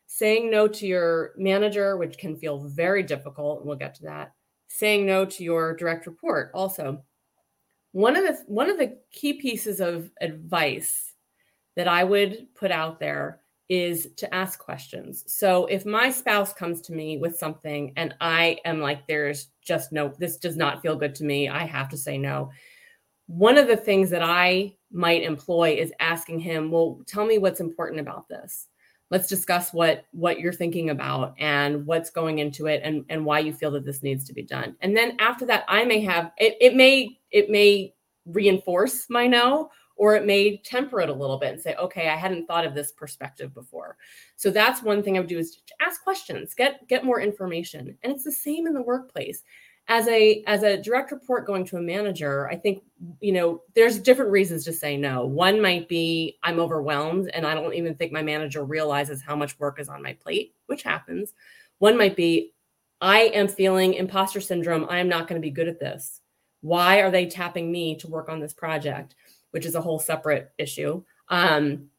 saying 0.07 0.49
no 0.49 0.67
to 0.67 0.87
your 0.87 1.33
manager, 1.37 1.97
which 1.97 2.17
can 2.17 2.35
feel 2.35 2.59
very 2.59 3.03
difficult, 3.03 3.59
and 3.59 3.67
we'll 3.67 3.77
get 3.77 3.95
to 3.95 4.03
that 4.03 4.33
saying 4.67 5.05
no 5.05 5.25
to 5.25 5.43
your 5.43 5.75
direct 5.75 6.05
report 6.05 6.51
also 6.53 7.01
one 7.91 8.15
of 8.15 8.23
the 8.23 8.37
one 8.47 8.69
of 8.69 8.77
the 8.77 8.97
key 9.11 9.33
pieces 9.33 9.79
of 9.79 10.11
advice 10.21 11.13
that 11.75 11.87
i 11.87 12.03
would 12.03 12.47
put 12.55 12.71
out 12.71 12.99
there 12.99 13.41
is 13.69 14.09
to 14.15 14.33
ask 14.33 14.59
questions. 14.59 15.23
So 15.27 15.65
if 15.65 15.85
my 15.85 16.09
spouse 16.09 16.53
comes 16.53 16.81
to 16.81 16.93
me 16.93 17.17
with 17.17 17.37
something 17.37 17.91
and 17.97 18.15
i 18.21 18.57
am 18.63 18.79
like 18.79 19.05
there's 19.07 19.49
just 19.61 19.91
no 19.91 20.13
this 20.19 20.37
does 20.37 20.55
not 20.55 20.81
feel 20.81 20.95
good 20.95 21.15
to 21.15 21.25
me. 21.25 21.49
I 21.49 21.65
have 21.65 21.89
to 21.89 21.97
say 21.97 22.17
no. 22.17 22.51
One 23.27 23.57
of 23.57 23.67
the 23.67 23.77
things 23.77 24.09
that 24.11 24.23
i 24.23 24.73
might 24.91 25.23
employ 25.23 25.75
is 25.77 25.91
asking 25.99 26.39
him 26.39 26.71
well 26.71 27.01
tell 27.07 27.25
me 27.25 27.39
what's 27.39 27.59
important 27.59 27.99
about 27.99 28.29
this. 28.29 28.67
Let's 29.09 29.27
discuss 29.27 29.73
what 29.73 30.05
what 30.11 30.39
you're 30.39 30.53
thinking 30.53 30.89
about 30.89 31.33
and 31.37 31.85
what's 31.85 32.09
going 32.09 32.39
into 32.39 32.67
it 32.67 32.81
and 32.85 33.03
and 33.09 33.25
why 33.25 33.39
you 33.39 33.51
feel 33.51 33.71
that 33.71 33.85
this 33.85 34.01
needs 34.01 34.23
to 34.25 34.33
be 34.33 34.43
done. 34.43 34.77
And 34.79 34.95
then 34.95 35.17
after 35.19 35.45
that 35.47 35.65
i 35.67 35.83
may 35.83 35.99
have 36.01 36.31
it, 36.37 36.55
it 36.61 36.73
may 36.73 37.19
it 37.31 37.49
may 37.49 37.93
reinforce 38.25 39.09
my 39.09 39.27
no 39.27 39.69
or 39.97 40.15
it 40.15 40.25
may 40.25 40.57
temper 40.57 41.01
it 41.01 41.09
a 41.09 41.13
little 41.13 41.37
bit 41.37 41.53
and 41.53 41.61
say 41.61 41.75
okay 41.75 42.07
i 42.07 42.15
hadn't 42.15 42.45
thought 42.45 42.65
of 42.65 42.73
this 42.73 42.91
perspective 42.91 43.53
before. 43.53 43.97
So 44.35 44.49
that's 44.49 44.83
one 44.83 45.03
thing 45.03 45.17
i 45.17 45.19
would 45.19 45.29
do 45.29 45.39
is 45.39 45.59
ask 45.81 46.03
questions 46.03 46.53
get 46.53 46.87
get 46.87 47.03
more 47.03 47.19
information. 47.19 47.97
And 48.03 48.13
it's 48.13 48.23
the 48.23 48.31
same 48.31 48.67
in 48.67 48.73
the 48.73 48.81
workplace. 48.81 49.43
As 49.89 50.07
a 50.07 50.43
as 50.47 50.63
a 50.63 50.81
direct 50.81 51.11
report 51.11 51.47
going 51.47 51.65
to 51.65 51.77
a 51.77 51.81
manager 51.81 52.49
i 52.49 52.55
think 52.55 52.83
you 53.21 53.31
know 53.31 53.61
there's 53.73 53.99
different 53.99 54.31
reasons 54.31 54.63
to 54.65 54.73
say 54.73 54.97
no. 54.97 55.25
One 55.25 55.61
might 55.61 55.89
be 55.89 56.37
i'm 56.43 56.59
overwhelmed 56.59 57.29
and 57.33 57.45
i 57.45 57.53
don't 57.53 57.73
even 57.73 57.95
think 57.95 58.11
my 58.11 58.23
manager 58.23 58.63
realizes 58.63 59.21
how 59.21 59.35
much 59.35 59.59
work 59.59 59.79
is 59.79 59.89
on 59.89 60.03
my 60.03 60.13
plate 60.13 60.53
which 60.67 60.83
happens. 60.83 61.33
One 61.79 61.97
might 61.97 62.15
be 62.15 62.53
i 63.01 63.21
am 63.33 63.47
feeling 63.47 63.93
imposter 63.93 64.41
syndrome. 64.41 64.85
I 64.89 64.99
am 64.99 65.09
not 65.09 65.27
going 65.27 65.39
to 65.41 65.45
be 65.45 65.51
good 65.51 65.67
at 65.67 65.79
this. 65.79 66.21
Why 66.61 67.01
are 67.01 67.11
they 67.11 67.27
tapping 67.27 67.71
me 67.71 67.95
to 67.97 68.07
work 68.07 68.29
on 68.29 68.39
this 68.39 68.53
project 68.53 69.15
which 69.51 69.65
is 69.65 69.75
a 69.75 69.81
whole 69.81 69.99
separate 69.99 70.51
issue 70.57 71.03
um, 71.29 71.89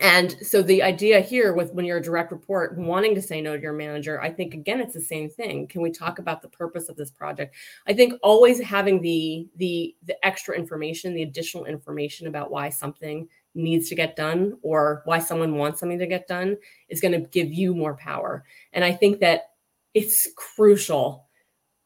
and 0.00 0.36
so 0.42 0.60
the 0.62 0.82
idea 0.82 1.20
here 1.20 1.54
with 1.54 1.72
when 1.72 1.86
you're 1.86 1.98
a 1.98 2.02
direct 2.02 2.30
report 2.30 2.76
wanting 2.76 3.14
to 3.14 3.22
say 3.22 3.40
no 3.40 3.56
to 3.56 3.62
your 3.62 3.72
manager, 3.72 4.20
I 4.20 4.30
think 4.30 4.52
again 4.52 4.80
it's 4.80 4.92
the 4.92 5.00
same 5.00 5.30
thing. 5.30 5.66
Can 5.66 5.80
we 5.80 5.90
talk 5.90 6.18
about 6.18 6.42
the 6.42 6.48
purpose 6.48 6.88
of 6.88 6.96
this 6.96 7.10
project? 7.10 7.54
I 7.86 7.94
think 7.94 8.14
always 8.22 8.60
having 8.60 9.00
the 9.00 9.48
the 9.56 9.94
the 10.04 10.26
extra 10.26 10.54
information, 10.54 11.14
the 11.14 11.22
additional 11.22 11.64
information 11.64 12.26
about 12.26 12.50
why 12.50 12.68
something 12.68 13.28
needs 13.54 13.88
to 13.88 13.94
get 13.94 14.16
done 14.16 14.58
or 14.62 15.02
why 15.06 15.18
someone 15.18 15.56
wants 15.56 15.80
something 15.80 15.98
to 15.98 16.06
get 16.06 16.28
done 16.28 16.58
is 16.90 17.00
going 17.00 17.12
to 17.12 17.28
give 17.30 17.50
you 17.50 17.74
more 17.74 17.96
power. 17.96 18.44
And 18.74 18.84
I 18.84 18.92
think 18.92 19.20
that 19.20 19.52
it's 19.94 20.28
crucial 20.36 21.25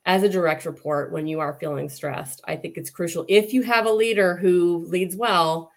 as 0.06 0.22
a 0.22 0.28
direct 0.28 0.64
report 0.64 1.12
when 1.12 1.26
you 1.26 1.40
are 1.40 1.54
feeling 1.54 1.88
stressed. 1.88 2.40
I 2.46 2.56
think 2.56 2.76
it's 2.76 2.90
crucial 2.90 3.24
if 3.28 3.52
you 3.52 3.62
have 3.62 3.86
a 3.86 3.92
leader 3.92 4.36
who 4.36 4.86
leads 4.88 5.16
well 5.16 5.70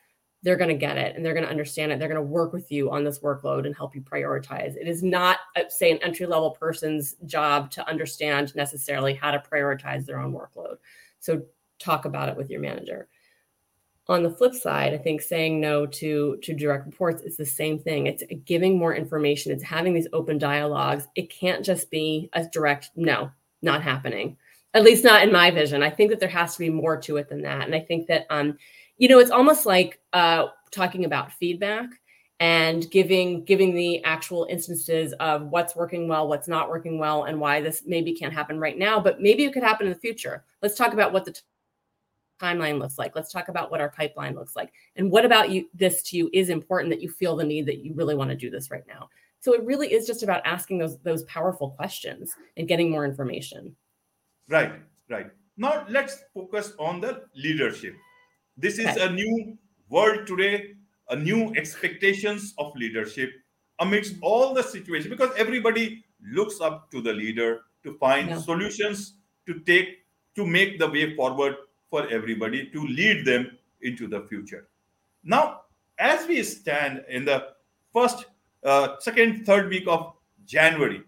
they're 0.43 0.57
going 0.57 0.69
to 0.69 0.75
get 0.75 0.97
it 0.97 1.15
and 1.15 1.25
they're 1.25 1.33
going 1.33 1.45
to 1.45 1.49
understand 1.49 1.91
it. 1.91 1.99
They're 1.99 2.09
going 2.09 2.17
to 2.17 2.21
work 2.21 2.51
with 2.51 2.69
you 2.69 2.91
on 2.91 3.05
this 3.05 3.19
workload 3.19 3.65
and 3.65 3.75
help 3.75 3.95
you 3.95 4.01
prioritize. 4.01 4.75
It 4.75 4.89
is 4.89 5.01
not, 5.01 5.39
uh, 5.55 5.61
say, 5.69 5.89
an 5.89 6.03
entry 6.03 6.25
level 6.25 6.51
person's 6.51 7.15
job 7.25 7.71
to 7.71 7.89
understand 7.89 8.53
necessarily 8.53 9.13
how 9.13 9.31
to 9.31 9.39
prioritize 9.39 10.05
their 10.05 10.19
own 10.19 10.33
workload. 10.33 10.75
So 11.19 11.43
talk 11.79 12.03
about 12.03 12.27
it 12.27 12.35
with 12.35 12.49
your 12.49 12.59
manager. 12.59 13.07
On 14.09 14.21
the 14.21 14.31
flip 14.31 14.53
side, 14.53 14.93
I 14.93 14.97
think 14.97 15.21
saying 15.21 15.61
no 15.61 15.85
to 15.85 16.37
to 16.43 16.53
direct 16.53 16.87
reports 16.87 17.21
is 17.21 17.37
the 17.37 17.45
same 17.45 17.79
thing. 17.79 18.07
It's 18.07 18.21
giving 18.43 18.77
more 18.77 18.93
information. 18.93 19.53
It's 19.53 19.63
having 19.63 19.93
these 19.93 20.09
open 20.11 20.37
dialogues. 20.37 21.07
It 21.15 21.29
can't 21.29 21.63
just 21.63 21.89
be 21.89 22.29
a 22.33 22.43
direct 22.43 22.91
no, 22.97 23.31
not 23.63 23.81
happening. 23.81 24.37
At 24.73 24.83
least 24.83 25.03
not 25.03 25.23
in 25.23 25.31
my 25.31 25.51
vision. 25.51 25.83
I 25.83 25.89
think 25.89 26.09
that 26.09 26.19
there 26.19 26.29
has 26.29 26.53
to 26.53 26.59
be 26.59 26.69
more 26.69 26.97
to 27.01 27.17
it 27.17 27.29
than 27.29 27.43
that. 27.43 27.65
And 27.65 27.75
I 27.75 27.79
think 27.79 28.07
that 28.07 28.25
um, 28.29 28.57
you 28.97 29.07
know, 29.07 29.19
it's 29.19 29.31
almost 29.31 29.65
like 29.65 29.99
uh, 30.13 30.47
talking 30.71 31.05
about 31.05 31.31
feedback 31.33 31.89
and 32.39 32.89
giving 32.91 33.43
giving 33.45 33.73
the 33.73 34.03
actual 34.03 34.47
instances 34.49 35.13
of 35.19 35.47
what's 35.47 35.75
working 35.75 36.07
well, 36.07 36.27
what's 36.27 36.47
not 36.47 36.69
working 36.69 36.99
well, 36.99 37.23
and 37.23 37.39
why 37.39 37.61
this 37.61 37.83
maybe 37.85 38.13
can't 38.13 38.33
happen 38.33 38.59
right 38.59 38.77
now, 38.77 38.99
but 38.99 39.21
maybe 39.21 39.43
it 39.43 39.53
could 39.53 39.63
happen 39.63 39.87
in 39.87 39.93
the 39.93 39.99
future. 39.99 40.43
Let's 40.61 40.75
talk 40.75 40.93
about 40.93 41.13
what 41.13 41.25
the 41.25 41.31
t- 41.31 41.41
timeline 42.41 42.79
looks 42.79 42.97
like. 42.97 43.15
Let's 43.15 43.31
talk 43.31 43.47
about 43.47 43.71
what 43.71 43.81
our 43.81 43.89
pipeline 43.89 44.35
looks 44.35 44.55
like, 44.55 44.73
and 44.95 45.09
what 45.11 45.25
about 45.25 45.51
you? 45.51 45.69
This 45.73 46.01
to 46.03 46.17
you 46.17 46.29
is 46.33 46.49
important 46.49 46.91
that 46.91 47.01
you 47.01 47.09
feel 47.09 47.35
the 47.35 47.43
need 47.43 47.65
that 47.67 47.83
you 47.83 47.93
really 47.93 48.15
want 48.15 48.29
to 48.29 48.35
do 48.35 48.49
this 48.49 48.71
right 48.71 48.85
now. 48.87 49.09
So 49.43 49.53
it 49.53 49.63
really 49.63 49.91
is 49.91 50.07
just 50.07 50.23
about 50.23 50.41
asking 50.45 50.77
those 50.77 50.97
those 50.99 51.23
powerful 51.23 51.71
questions 51.71 52.31
and 52.55 52.67
getting 52.67 52.89
more 52.89 53.03
information. 53.05 53.75
Right, 54.47 54.73
right. 55.09 55.27
Now 55.57 55.85
let's 55.89 56.23
focus 56.33 56.73
on 56.79 57.01
the 57.01 57.23
leadership 57.35 57.95
this 58.57 58.77
is 58.77 58.97
a 58.97 59.09
new 59.09 59.57
world 59.89 60.27
today, 60.27 60.75
a 61.09 61.15
new 61.15 61.53
expectations 61.55 62.53
of 62.57 62.75
leadership 62.75 63.31
amidst 63.79 64.15
all 64.21 64.53
the 64.53 64.61
situation 64.61 65.09
because 65.09 65.31
everybody 65.37 66.03
looks 66.21 66.61
up 66.61 66.91
to 66.91 67.01
the 67.01 67.11
leader 67.11 67.61
to 67.83 67.97
find 67.97 68.29
yeah. 68.29 68.37
solutions 68.37 69.15
to 69.47 69.59
take 69.61 70.05
to 70.35 70.45
make 70.45 70.79
the 70.79 70.87
way 70.87 71.15
forward 71.15 71.55
for 71.89 72.07
everybody 72.09 72.67
to 72.67 72.85
lead 72.85 73.25
them 73.25 73.57
into 73.81 74.07
the 74.07 74.21
future. 74.21 74.67
Now, 75.23 75.61
as 75.97 76.27
we 76.27 76.41
stand 76.43 77.03
in 77.09 77.25
the 77.25 77.47
first, 77.91 78.25
uh, 78.63 78.95
second, 78.99 79.45
third 79.45 79.69
week 79.69 79.85
of 79.87 80.13
January, 80.45 81.03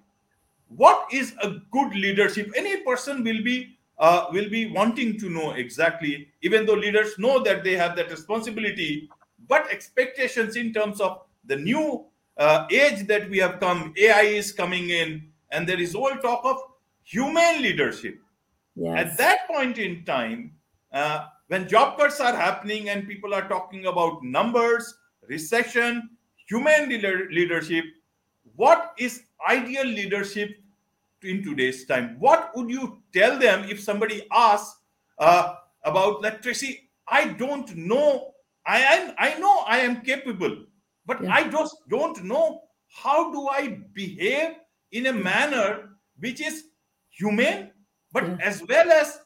what 0.69 1.07
is 1.11 1.33
a 1.41 1.55
good 1.71 1.93
leadership? 1.93 2.51
Any 2.55 2.77
person 2.77 3.23
will 3.23 3.43
be 3.43 3.77
uh, 3.97 4.25
will 4.31 4.49
be 4.49 4.65
wanting 4.65 5.17
to 5.17 5.29
know 5.29 5.51
exactly, 5.51 6.27
even 6.41 6.65
though 6.65 6.73
leaders 6.73 7.17
know 7.17 7.41
that 7.43 7.63
they 7.63 7.77
have 7.77 7.95
that 7.95 8.11
responsibility 8.11 9.09
but 9.47 9.69
expectations 9.71 10.55
in 10.55 10.73
terms 10.73 10.99
of 10.99 11.21
the 11.45 11.55
new 11.55 12.05
uh, 12.37 12.67
age 12.71 13.07
that 13.07 13.29
we 13.29 13.37
have 13.37 13.59
come 13.59 13.93
ai 13.97 14.21
is 14.21 14.51
coming 14.51 14.89
in 14.89 15.27
and 15.51 15.67
there 15.67 15.79
is 15.79 15.95
all 15.95 16.15
talk 16.17 16.41
of 16.43 16.57
human 17.03 17.61
leadership 17.61 18.19
yes. 18.75 18.97
at 18.97 19.17
that 19.17 19.47
point 19.47 19.77
in 19.77 20.03
time 20.05 20.51
uh, 20.91 21.25
when 21.47 21.67
job 21.67 21.97
cuts 21.97 22.19
are 22.19 22.35
happening 22.35 22.89
and 22.89 23.07
people 23.07 23.33
are 23.33 23.47
talking 23.47 23.85
about 23.85 24.23
numbers 24.23 24.95
recession 25.27 26.09
human 26.45 26.89
leader- 26.89 27.27
leadership 27.31 27.85
what 28.55 28.93
is 28.97 29.23
ideal 29.49 29.85
leadership 29.85 30.55
in 31.23 31.43
today's 31.43 31.85
time? 31.85 32.15
What 32.19 32.51
would 32.55 32.69
you 32.69 33.01
tell 33.13 33.37
them 33.37 33.65
if 33.67 33.81
somebody 33.81 34.27
asks 34.31 34.79
uh, 35.17 35.55
about 35.83 36.21
like 36.21 36.41
tracy 36.41 36.89
i 37.07 37.25
don't 37.25 37.75
know. 37.75 38.31
I 38.65 38.79
am 38.79 39.13
i 39.19 39.37
know 39.37 39.63
i 39.67 39.77
am 39.77 40.01
capable 40.01 40.65
but 41.05 41.21
yeah. 41.21 41.33
i 41.35 41.47
just 41.47 41.77
don't 41.87 42.23
know 42.23 42.63
how 42.87 43.31
do 43.31 43.47
i 43.47 43.79
behave 43.93 44.55
in 44.91 45.05
a 45.05 45.13
manner 45.13 45.91
which 46.19 46.41
is 46.41 46.63
humane 47.11 47.69
but 48.11 48.27
yeah. 48.27 48.37
as 48.41 48.63
well 48.67 48.91
as 48.91 49.19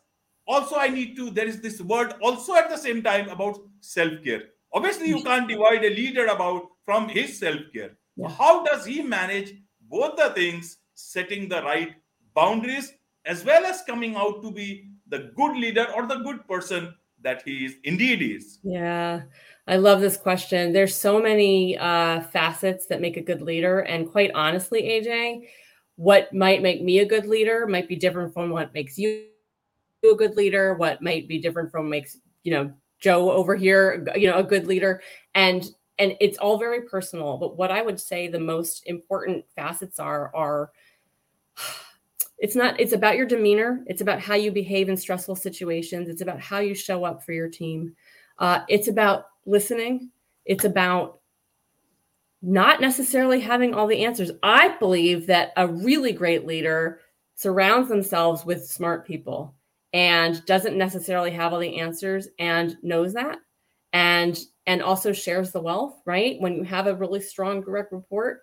also 0.46 0.76
i 0.76 0.90
need 0.90 1.16
to 1.16 1.30
there 1.30 1.48
is 1.48 1.62
this 1.62 1.80
word 1.80 2.14
also 2.22 2.56
at 2.56 2.70
the 2.70 2.78
same 2.78 3.02
time 3.02 3.30
about 3.30 3.60
self-care. 3.80 4.44
Obviously 4.74 5.08
you 5.08 5.24
can't 5.24 5.48
divide 5.48 5.86
a 5.86 5.90
leader 5.90 6.26
about 6.26 6.64
from 6.90 7.08
his 7.08 7.38
self-care. 7.38 7.92
Yeah. 8.16 8.30
how 8.30 8.64
does 8.64 8.84
he 8.84 9.04
manage 9.04 9.54
both 9.90 10.18
the 10.18 10.30
things 10.32 10.78
setting 10.96 11.48
the 11.48 11.62
right 11.62 11.94
boundaries 12.34 12.92
as 13.26 13.46
well 13.46 13.64
as 13.64 13.84
coming 13.84 14.16
out 14.16 14.42
to 14.42 14.52
be 14.52 14.90
the 15.08 15.32
good 15.38 15.56
leader 15.56 15.86
or 15.96 16.08
the 16.08 16.16
good 16.16 16.48
person 16.48 16.96
that 17.22 17.44
he 17.46 17.66
is 17.66 17.76
indeed 17.84 18.24
is? 18.24 18.58
Yeah. 18.64 19.22
I 19.68 19.76
love 19.76 20.02
this 20.02 20.18
question. 20.18 20.74
There's 20.74 20.96
so 20.96 21.22
many 21.22 21.78
uh, 21.78 22.22
facets 22.22 22.88
that 22.88 23.02
make 23.02 23.18
a 23.18 23.22
good 23.30 23.44
leader. 23.44 23.82
And 23.82 24.10
quite 24.10 24.32
honestly 24.34 24.82
aj 24.82 25.48
what 25.96 26.34
might 26.34 26.64
make 26.64 26.82
me 26.82 27.00
a 27.00 27.06
good 27.06 27.28
leader 27.28 27.68
might 27.68 27.88
be 27.88 27.98
different 27.98 28.34
from 28.34 28.50
what 28.50 28.74
makes 28.74 28.98
you 28.98 29.26
a 30.12 30.16
good 30.16 30.36
leader. 30.36 30.74
What 30.74 31.04
might 31.04 31.28
be 31.28 31.38
different 31.40 31.70
from 31.70 31.88
makes 31.88 32.18
you 32.42 32.52
know 32.52 32.74
joe 33.00 33.32
over 33.32 33.56
here 33.56 34.08
you 34.16 34.28
know 34.28 34.40
a 34.40 34.44
good 34.44 34.66
leader. 34.66 35.04
And 35.36 35.70
and 36.00 36.16
it's 36.20 36.38
all 36.38 36.58
very 36.58 36.82
personal 36.82 37.38
but 37.38 37.58
what 37.58 37.72
i 37.72 37.82
would 37.82 38.00
say 38.00 38.28
the 38.28 38.40
most 38.40 38.88
important 38.88 39.46
facets 39.56 40.00
are 40.00 40.34
are 40.36 40.72
it's 42.40 42.56
not 42.56 42.80
it's 42.80 42.94
about 42.94 43.18
your 43.18 43.26
demeanor. 43.26 43.84
It's 43.88 44.02
about 44.02 44.20
how 44.22 44.36
you 44.36 44.52
behave 44.52 44.90
in 44.90 44.98
stressful 44.98 45.36
situations. 45.36 46.10
It's 46.10 46.22
about 46.22 46.40
how 46.40 46.60
you 46.60 46.74
show 46.74 47.04
up 47.04 47.24
for 47.24 47.34
your 47.34 47.50
team. 47.50 47.96
Uh, 48.38 48.62
it's 48.68 48.88
about 48.88 49.26
listening. 49.46 50.12
It's 50.46 50.64
about 50.64 51.20
not 52.42 52.80
necessarily 52.80 53.42
having 53.42 53.74
all 53.74 53.88
the 53.88 54.06
answers. 54.06 54.32
I 54.42 54.78
believe 54.78 55.28
that 55.28 55.52
a 55.58 55.68
really 55.68 56.14
great 56.14 56.48
leader 56.48 57.02
surrounds 57.36 57.90
themselves 57.90 58.46
with 58.46 58.66
smart 58.66 59.06
people 59.06 59.54
and 59.92 60.44
doesn't 60.46 60.78
necessarily 60.78 61.32
have 61.32 61.52
all 61.52 61.60
the 61.60 61.80
answers 61.80 62.30
and 62.38 62.78
knows 62.82 63.14
that 63.14 63.40
and 63.94 64.40
and 64.68 64.84
also 64.84 65.12
shares 65.12 65.52
the 65.52 65.62
wealth 65.62 66.02
right 66.06 66.40
when 66.40 66.54
you 66.54 66.64
have 66.64 66.88
a 66.88 66.96
really 66.96 67.22
strong 67.22 67.62
direct 67.62 67.92
report 67.92 68.42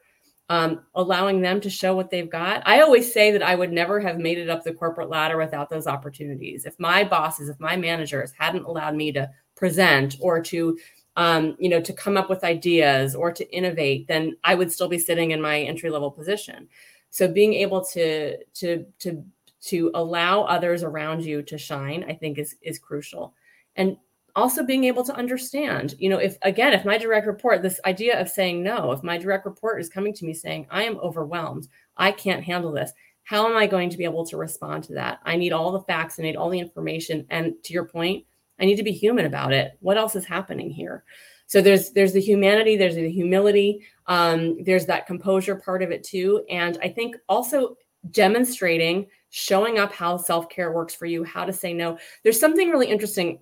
um, 0.48 0.82
allowing 0.94 1.40
them 1.40 1.60
to 1.60 1.70
show 1.70 1.94
what 1.96 2.10
they've 2.10 2.30
got. 2.30 2.62
I 2.66 2.80
always 2.80 3.12
say 3.12 3.32
that 3.32 3.42
I 3.42 3.54
would 3.54 3.72
never 3.72 3.98
have 4.00 4.18
made 4.18 4.38
it 4.38 4.48
up 4.48 4.62
the 4.62 4.72
corporate 4.72 5.08
ladder 5.08 5.36
without 5.36 5.68
those 5.68 5.86
opportunities. 5.86 6.64
If 6.64 6.78
my 6.78 7.02
bosses, 7.02 7.48
if 7.48 7.58
my 7.58 7.76
managers 7.76 8.32
hadn't 8.38 8.64
allowed 8.64 8.94
me 8.94 9.10
to 9.12 9.28
present 9.56 10.16
or 10.20 10.40
to, 10.42 10.78
um, 11.16 11.56
you 11.58 11.68
know, 11.68 11.80
to 11.80 11.92
come 11.92 12.16
up 12.16 12.30
with 12.30 12.44
ideas 12.44 13.14
or 13.14 13.32
to 13.32 13.50
innovate, 13.52 14.06
then 14.06 14.36
I 14.44 14.54
would 14.54 14.70
still 14.70 14.88
be 14.88 14.98
sitting 14.98 15.32
in 15.32 15.40
my 15.40 15.62
entry 15.62 15.90
level 15.90 16.10
position. 16.10 16.68
So 17.10 17.26
being 17.26 17.54
able 17.54 17.84
to 17.86 18.36
to 18.44 18.86
to 19.00 19.24
to 19.62 19.90
allow 19.94 20.42
others 20.42 20.84
around 20.84 21.24
you 21.24 21.42
to 21.42 21.58
shine, 21.58 22.04
I 22.08 22.12
think 22.12 22.38
is 22.38 22.54
is 22.62 22.78
crucial. 22.78 23.34
And 23.74 23.96
also 24.36 24.62
being 24.62 24.84
able 24.84 25.02
to 25.02 25.16
understand 25.16 25.94
you 25.98 26.08
know 26.08 26.18
if 26.18 26.36
again 26.42 26.72
if 26.72 26.84
my 26.84 26.98
direct 26.98 27.26
report 27.26 27.62
this 27.62 27.80
idea 27.84 28.20
of 28.20 28.28
saying 28.28 28.62
no 28.62 28.92
if 28.92 29.02
my 29.02 29.18
direct 29.18 29.46
report 29.46 29.80
is 29.80 29.88
coming 29.88 30.12
to 30.12 30.24
me 30.24 30.32
saying 30.32 30.66
i 30.70 30.84
am 30.84 30.98
overwhelmed. 30.98 31.66
I 31.96 32.12
can't 32.12 32.44
handle 32.44 32.70
this 32.70 32.92
how 33.24 33.48
am 33.48 33.56
i 33.56 33.66
going 33.66 33.90
to 33.90 33.96
be 33.96 34.04
able 34.04 34.26
to 34.26 34.36
respond 34.36 34.84
to 34.84 34.94
that? 34.94 35.18
I 35.24 35.36
need 35.36 35.52
all 35.52 35.72
the 35.72 35.80
facts 35.80 36.20
i 36.20 36.22
need 36.22 36.36
all 36.36 36.50
the 36.50 36.60
information 36.60 37.26
and 37.30 37.54
to 37.64 37.72
your 37.72 37.86
point 37.86 38.24
i 38.60 38.64
need 38.64 38.76
to 38.76 38.84
be 38.84 38.92
human 38.92 39.26
about 39.26 39.52
it. 39.52 39.72
What 39.80 39.96
else 39.96 40.14
is 40.14 40.26
happening 40.26 40.70
here? 40.70 41.04
So 41.48 41.60
there's 41.62 41.90
there's 41.90 42.12
the 42.12 42.20
humanity 42.20 42.76
there's 42.76 42.96
the 42.96 43.10
humility 43.10 43.86
um, 44.06 44.62
there's 44.62 44.86
that 44.86 45.06
composure 45.06 45.56
part 45.56 45.82
of 45.82 45.90
it 45.90 46.04
too 46.04 46.44
and 46.50 46.78
i 46.82 46.88
think 46.88 47.16
also 47.28 47.76
demonstrating 48.10 49.06
showing 49.30 49.78
up 49.78 49.92
how 49.92 50.16
self-care 50.16 50.72
works 50.72 50.94
for 50.94 51.06
you 51.06 51.24
how 51.24 51.44
to 51.44 51.52
say 51.52 51.72
no. 51.72 51.98
There's 52.22 52.40
something 52.40 52.70
really 52.70 52.88
interesting 52.88 53.40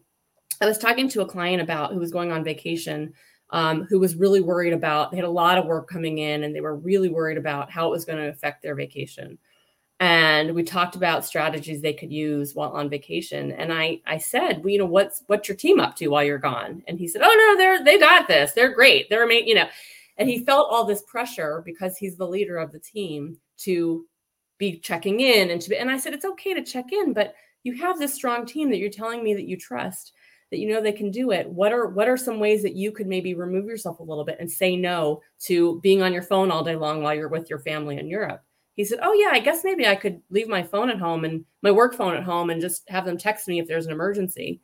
I 0.60 0.66
was 0.66 0.78
talking 0.78 1.08
to 1.10 1.22
a 1.22 1.26
client 1.26 1.62
about 1.62 1.92
who 1.92 1.98
was 1.98 2.12
going 2.12 2.32
on 2.32 2.44
vacation, 2.44 3.12
um, 3.50 3.82
who 3.84 3.98
was 3.98 4.16
really 4.16 4.40
worried 4.40 4.72
about, 4.72 5.10
they 5.10 5.16
had 5.16 5.26
a 5.26 5.30
lot 5.30 5.58
of 5.58 5.66
work 5.66 5.88
coming 5.88 6.18
in 6.18 6.44
and 6.44 6.54
they 6.54 6.60
were 6.60 6.76
really 6.76 7.08
worried 7.08 7.38
about 7.38 7.70
how 7.70 7.86
it 7.86 7.90
was 7.90 8.04
going 8.04 8.18
to 8.18 8.28
affect 8.28 8.62
their 8.62 8.74
vacation. 8.74 9.38
And 10.00 10.54
we 10.54 10.64
talked 10.64 10.96
about 10.96 11.24
strategies 11.24 11.80
they 11.80 11.92
could 11.92 12.12
use 12.12 12.54
while 12.54 12.70
on 12.70 12.90
vacation. 12.90 13.52
And 13.52 13.72
I, 13.72 14.00
I 14.06 14.18
said, 14.18 14.64
well, 14.64 14.70
you 14.70 14.78
know, 14.78 14.86
what's, 14.86 15.22
what's 15.28 15.48
your 15.48 15.56
team 15.56 15.78
up 15.78 15.94
to 15.96 16.08
while 16.08 16.24
you're 16.24 16.38
gone? 16.38 16.82
And 16.88 16.98
he 16.98 17.06
said, 17.06 17.22
oh 17.22 17.32
no, 17.32 17.56
they're, 17.56 17.84
they 17.84 17.98
got 17.98 18.26
this. 18.26 18.52
They're 18.52 18.74
great. 18.74 19.08
They're 19.08 19.24
amazing, 19.24 19.48
you 19.48 19.54
know, 19.54 19.68
and 20.16 20.28
he 20.28 20.44
felt 20.44 20.68
all 20.70 20.84
this 20.84 21.02
pressure 21.02 21.62
because 21.64 21.96
he's 21.96 22.16
the 22.16 22.26
leader 22.26 22.58
of 22.58 22.72
the 22.72 22.80
team 22.80 23.38
to 23.58 24.04
be 24.58 24.78
checking 24.78 25.20
in 25.20 25.50
and 25.50 25.60
to 25.60 25.70
be, 25.70 25.76
and 25.76 25.90
I 25.90 25.98
said, 25.98 26.12
it's 26.12 26.24
okay 26.24 26.54
to 26.54 26.64
check 26.64 26.92
in, 26.92 27.12
but 27.12 27.34
you 27.62 27.74
have 27.76 27.98
this 27.98 28.14
strong 28.14 28.46
team 28.46 28.70
that 28.70 28.78
you're 28.78 28.90
telling 28.90 29.22
me 29.22 29.34
that 29.34 29.48
you 29.48 29.56
trust 29.56 30.12
that 30.54 30.60
you 30.60 30.68
know 30.68 30.80
they 30.80 30.92
can 30.92 31.10
do 31.10 31.32
it 31.32 31.50
what 31.50 31.72
are 31.72 31.88
what 31.88 32.08
are 32.08 32.16
some 32.16 32.38
ways 32.38 32.62
that 32.62 32.76
you 32.76 32.92
could 32.92 33.08
maybe 33.08 33.34
remove 33.34 33.66
yourself 33.66 33.98
a 33.98 34.04
little 34.04 34.24
bit 34.24 34.36
and 34.38 34.48
say 34.48 34.76
no 34.76 35.20
to 35.40 35.80
being 35.80 36.00
on 36.00 36.12
your 36.12 36.22
phone 36.22 36.52
all 36.52 36.62
day 36.62 36.76
long 36.76 37.02
while 37.02 37.12
you're 37.12 37.26
with 37.26 37.50
your 37.50 37.58
family 37.58 37.98
in 37.98 38.06
europe? 38.06 38.40
He 38.76 38.84
said 38.84 39.00
oh 39.02 39.12
yeah 39.14 39.30
i 39.32 39.40
guess 39.40 39.64
maybe 39.64 39.84
i 39.84 39.96
could 39.96 40.22
leave 40.30 40.46
my 40.46 40.62
phone 40.62 40.90
at 40.90 40.98
home 40.98 41.24
and 41.24 41.44
my 41.62 41.72
work 41.72 41.96
phone 41.96 42.14
at 42.14 42.22
home 42.22 42.50
and 42.50 42.60
just 42.60 42.88
have 42.88 43.04
them 43.04 43.18
text 43.18 43.48
me 43.48 43.58
if 43.58 43.66
there's 43.66 43.86
an 43.86 43.92
emergency 43.92 44.60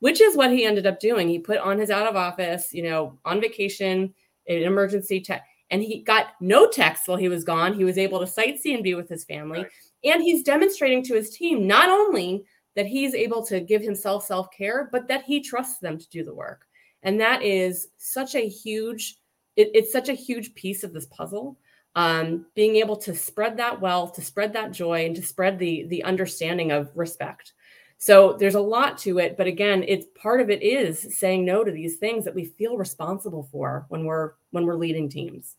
which 0.00 0.20
is 0.20 0.36
what 0.36 0.50
he 0.50 0.64
ended 0.64 0.86
up 0.86 0.98
doing. 0.98 1.28
He 1.28 1.38
put 1.38 1.58
on 1.58 1.78
his 1.78 1.90
out 1.90 2.06
of 2.06 2.16
office 2.16 2.74
you 2.74 2.82
know 2.82 3.18
on 3.24 3.40
vacation 3.40 4.12
an 4.46 4.62
emergency 4.62 5.22
text 5.22 5.46
and 5.70 5.82
he 5.82 6.02
got 6.02 6.32
no 6.42 6.68
text 6.68 7.08
while 7.08 7.16
he 7.16 7.30
was 7.30 7.44
gone. 7.44 7.72
He 7.72 7.84
was 7.84 7.96
able 7.96 8.18
to 8.18 8.26
sightsee 8.26 8.74
and 8.74 8.82
be 8.82 8.94
with 8.94 9.08
his 9.08 9.24
family. 9.24 9.60
Right. 9.60 10.12
and 10.12 10.22
he's 10.22 10.42
demonstrating 10.42 11.02
to 11.04 11.14
his 11.14 11.30
team 11.30 11.66
not 11.66 11.88
only 11.88 12.44
that 12.80 12.86
he's 12.86 13.14
able 13.14 13.44
to 13.44 13.60
give 13.60 13.82
himself 13.82 14.24
self 14.24 14.50
care, 14.50 14.88
but 14.90 15.06
that 15.06 15.22
he 15.24 15.38
trusts 15.38 15.80
them 15.80 15.98
to 15.98 16.08
do 16.08 16.24
the 16.24 16.32
work. 16.32 16.66
And 17.02 17.20
that 17.20 17.42
is 17.42 17.88
such 17.98 18.34
a 18.34 18.48
huge, 18.48 19.18
it, 19.54 19.70
it's 19.74 19.92
such 19.92 20.08
a 20.08 20.14
huge 20.14 20.54
piece 20.54 20.82
of 20.82 20.94
this 20.94 21.04
puzzle. 21.04 21.58
Um, 21.94 22.46
being 22.54 22.76
able 22.76 22.96
to 22.96 23.14
spread 23.14 23.58
that 23.58 23.78
wealth, 23.78 24.14
to 24.14 24.22
spread 24.22 24.54
that 24.54 24.72
joy, 24.72 25.04
and 25.04 25.14
to 25.14 25.20
spread 25.20 25.58
the 25.58 25.84
the 25.88 26.02
understanding 26.04 26.72
of 26.72 26.90
respect. 26.94 27.52
So 27.98 28.32
there's 28.38 28.54
a 28.54 28.60
lot 28.62 28.96
to 28.98 29.18
it, 29.18 29.36
but 29.36 29.46
again, 29.46 29.84
it's 29.86 30.06
part 30.14 30.40
of 30.40 30.48
it 30.48 30.62
is 30.62 31.18
saying 31.18 31.44
no 31.44 31.62
to 31.62 31.70
these 31.70 31.96
things 31.96 32.24
that 32.24 32.34
we 32.34 32.46
feel 32.46 32.78
responsible 32.78 33.46
for 33.52 33.84
when 33.90 34.06
we're 34.06 34.32
when 34.52 34.64
we're 34.64 34.76
leading 34.76 35.10
teams. 35.10 35.56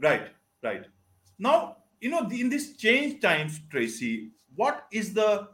Right, 0.00 0.26
right. 0.60 0.86
Now, 1.38 1.76
you 2.00 2.10
know, 2.10 2.28
in 2.30 2.48
these 2.48 2.76
change 2.76 3.22
times, 3.22 3.60
Tracy, 3.70 4.32
what 4.56 4.86
is 4.90 5.14
the 5.14 5.48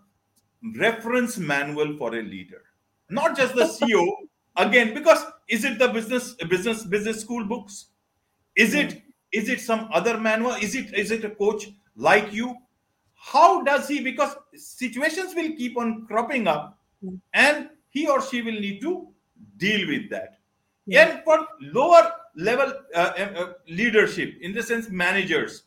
reference 0.76 1.38
manual 1.38 1.96
for 1.96 2.14
a 2.14 2.22
leader. 2.22 2.62
Not 3.10 3.36
just 3.36 3.54
the 3.54 3.64
ceo 3.78 4.06
again 4.56 4.94
because 4.94 5.24
is 5.48 5.64
it 5.64 5.78
the 5.78 5.88
business 5.88 6.34
business 6.48 6.84
business 6.84 7.20
school 7.20 7.44
books? 7.44 7.86
Is 8.56 8.74
it 8.74 9.02
is 9.32 9.48
it 9.48 9.60
some 9.60 9.88
other 9.92 10.18
manual? 10.18 10.52
Is 10.52 10.74
it 10.74 10.94
is 10.94 11.10
it 11.10 11.24
a 11.24 11.30
coach 11.30 11.68
like 11.96 12.32
you? 12.32 12.56
How 13.14 13.62
does 13.62 13.88
he 13.88 14.00
because 14.00 14.36
situations 14.54 15.34
will 15.34 15.52
keep 15.56 15.76
on 15.76 16.06
cropping 16.06 16.46
up 16.46 16.78
and 17.32 17.70
he 17.88 18.06
or 18.06 18.22
she 18.22 18.42
will 18.42 18.60
need 18.60 18.80
to 18.80 19.08
deal 19.56 19.86
with 19.88 20.10
that. 20.10 20.38
Yeah. 20.88 21.08
and 21.08 21.24
for 21.24 21.38
lower 21.60 22.12
level 22.36 22.72
uh, 22.94 23.12
uh, 23.18 23.22
uh 23.42 23.52
leadership 23.68 24.34
in 24.40 24.52
the 24.52 24.62
sense 24.62 24.88
managers 24.88 25.64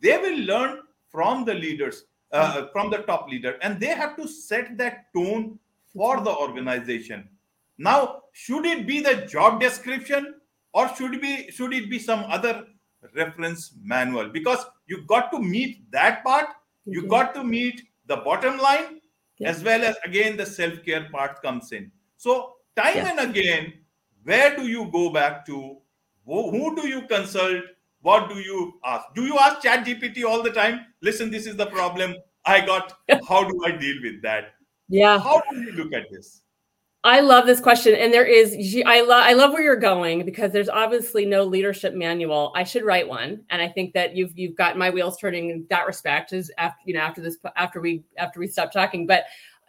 they 0.00 0.16
will 0.18 0.38
learn 0.50 0.80
from 1.08 1.44
the 1.44 1.54
leaders 1.54 2.04
uh, 2.32 2.66
from 2.72 2.90
the 2.90 2.98
top 2.98 3.28
leader 3.28 3.58
and 3.62 3.80
they 3.80 3.86
have 3.86 4.16
to 4.16 4.28
set 4.28 4.76
that 4.78 5.06
tone 5.14 5.58
for 5.94 6.20
the 6.20 6.30
organization. 6.30 7.28
Now 7.78 8.22
should 8.32 8.66
it 8.66 8.86
be 8.86 9.00
the 9.00 9.26
job 9.26 9.60
description 9.60 10.34
or 10.72 10.94
should 10.94 11.14
it 11.14 11.22
be 11.22 11.50
should 11.50 11.72
it 11.72 11.88
be 11.88 11.98
some 11.98 12.24
other 12.28 12.66
reference 13.14 13.72
manual? 13.82 14.28
Because 14.28 14.64
you 14.86 15.02
got 15.06 15.30
to 15.32 15.38
meet 15.38 15.90
that 15.90 16.24
part 16.24 16.48
you 16.84 17.06
got 17.06 17.34
to 17.34 17.44
meet 17.44 17.82
the 18.06 18.16
bottom 18.16 18.58
line 18.58 19.00
as 19.44 19.62
well 19.62 19.84
as 19.84 19.96
again 20.04 20.36
the 20.36 20.46
self-care 20.46 21.08
part 21.10 21.40
comes 21.42 21.72
in. 21.72 21.90
So 22.16 22.56
time 22.76 22.96
and 22.96 23.30
again 23.30 23.74
where 24.24 24.56
do 24.56 24.66
you 24.66 24.90
go 24.92 25.10
back 25.10 25.46
to? 25.46 25.78
Who 26.26 26.76
do 26.76 26.86
you 26.86 27.02
consult? 27.06 27.64
What 28.02 28.28
do 28.28 28.36
you 28.36 28.74
ask? 28.84 29.06
Do 29.14 29.24
you 29.24 29.38
ask 29.38 29.62
Chat 29.62 29.84
GPT 29.84 30.24
all 30.24 30.42
the 30.42 30.50
time? 30.50 30.86
Listen, 31.02 31.30
this 31.30 31.46
is 31.46 31.56
the 31.56 31.66
problem 31.66 32.14
I 32.44 32.64
got. 32.64 32.92
How 33.28 33.44
do 33.44 33.60
I 33.64 33.72
deal 33.72 33.96
with 34.02 34.22
that? 34.22 34.54
Yeah. 34.88 35.18
How 35.18 35.42
do 35.50 35.60
you 35.60 35.72
look 35.72 35.92
at 35.92 36.10
this? 36.10 36.42
I 37.04 37.20
love 37.20 37.46
this 37.46 37.60
question, 37.60 37.94
and 37.94 38.12
there 38.12 38.26
is 38.26 38.56
I 38.84 39.02
love 39.02 39.22
I 39.24 39.32
love 39.32 39.52
where 39.52 39.62
you're 39.62 39.76
going 39.76 40.24
because 40.24 40.52
there's 40.52 40.68
obviously 40.68 41.24
no 41.24 41.44
leadership 41.44 41.94
manual. 41.94 42.52
I 42.56 42.64
should 42.64 42.82
write 42.82 43.06
one, 43.06 43.44
and 43.50 43.62
I 43.62 43.68
think 43.68 43.94
that 43.94 44.16
you've 44.16 44.36
you've 44.36 44.56
got 44.56 44.76
my 44.76 44.90
wheels 44.90 45.16
turning 45.16 45.50
in 45.50 45.64
that 45.70 45.86
respect. 45.86 46.32
Is 46.32 46.50
after 46.58 46.80
you 46.86 46.94
know 46.94 47.00
after 47.00 47.20
this 47.20 47.38
after 47.56 47.80
we 47.80 48.02
after 48.16 48.40
we 48.40 48.48
stop 48.48 48.72
talking, 48.72 49.06
but 49.06 49.24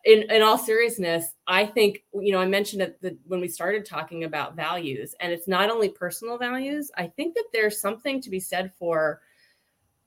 in 0.05 0.23
in 0.31 0.41
all 0.41 0.57
seriousness, 0.57 1.33
I 1.47 1.65
think 1.65 2.03
you 2.13 2.31
know 2.31 2.39
I 2.39 2.47
mentioned 2.47 2.81
it 2.81 3.01
the, 3.01 3.17
when 3.25 3.41
we 3.41 3.47
started 3.47 3.85
talking 3.85 4.23
about 4.23 4.55
values, 4.55 5.15
and 5.19 5.31
it's 5.31 5.47
not 5.47 5.69
only 5.69 5.89
personal 5.89 6.37
values. 6.37 6.91
I 6.97 7.07
think 7.07 7.35
that 7.35 7.45
there's 7.53 7.79
something 7.79 8.21
to 8.21 8.29
be 8.29 8.39
said 8.39 8.71
for 8.77 9.21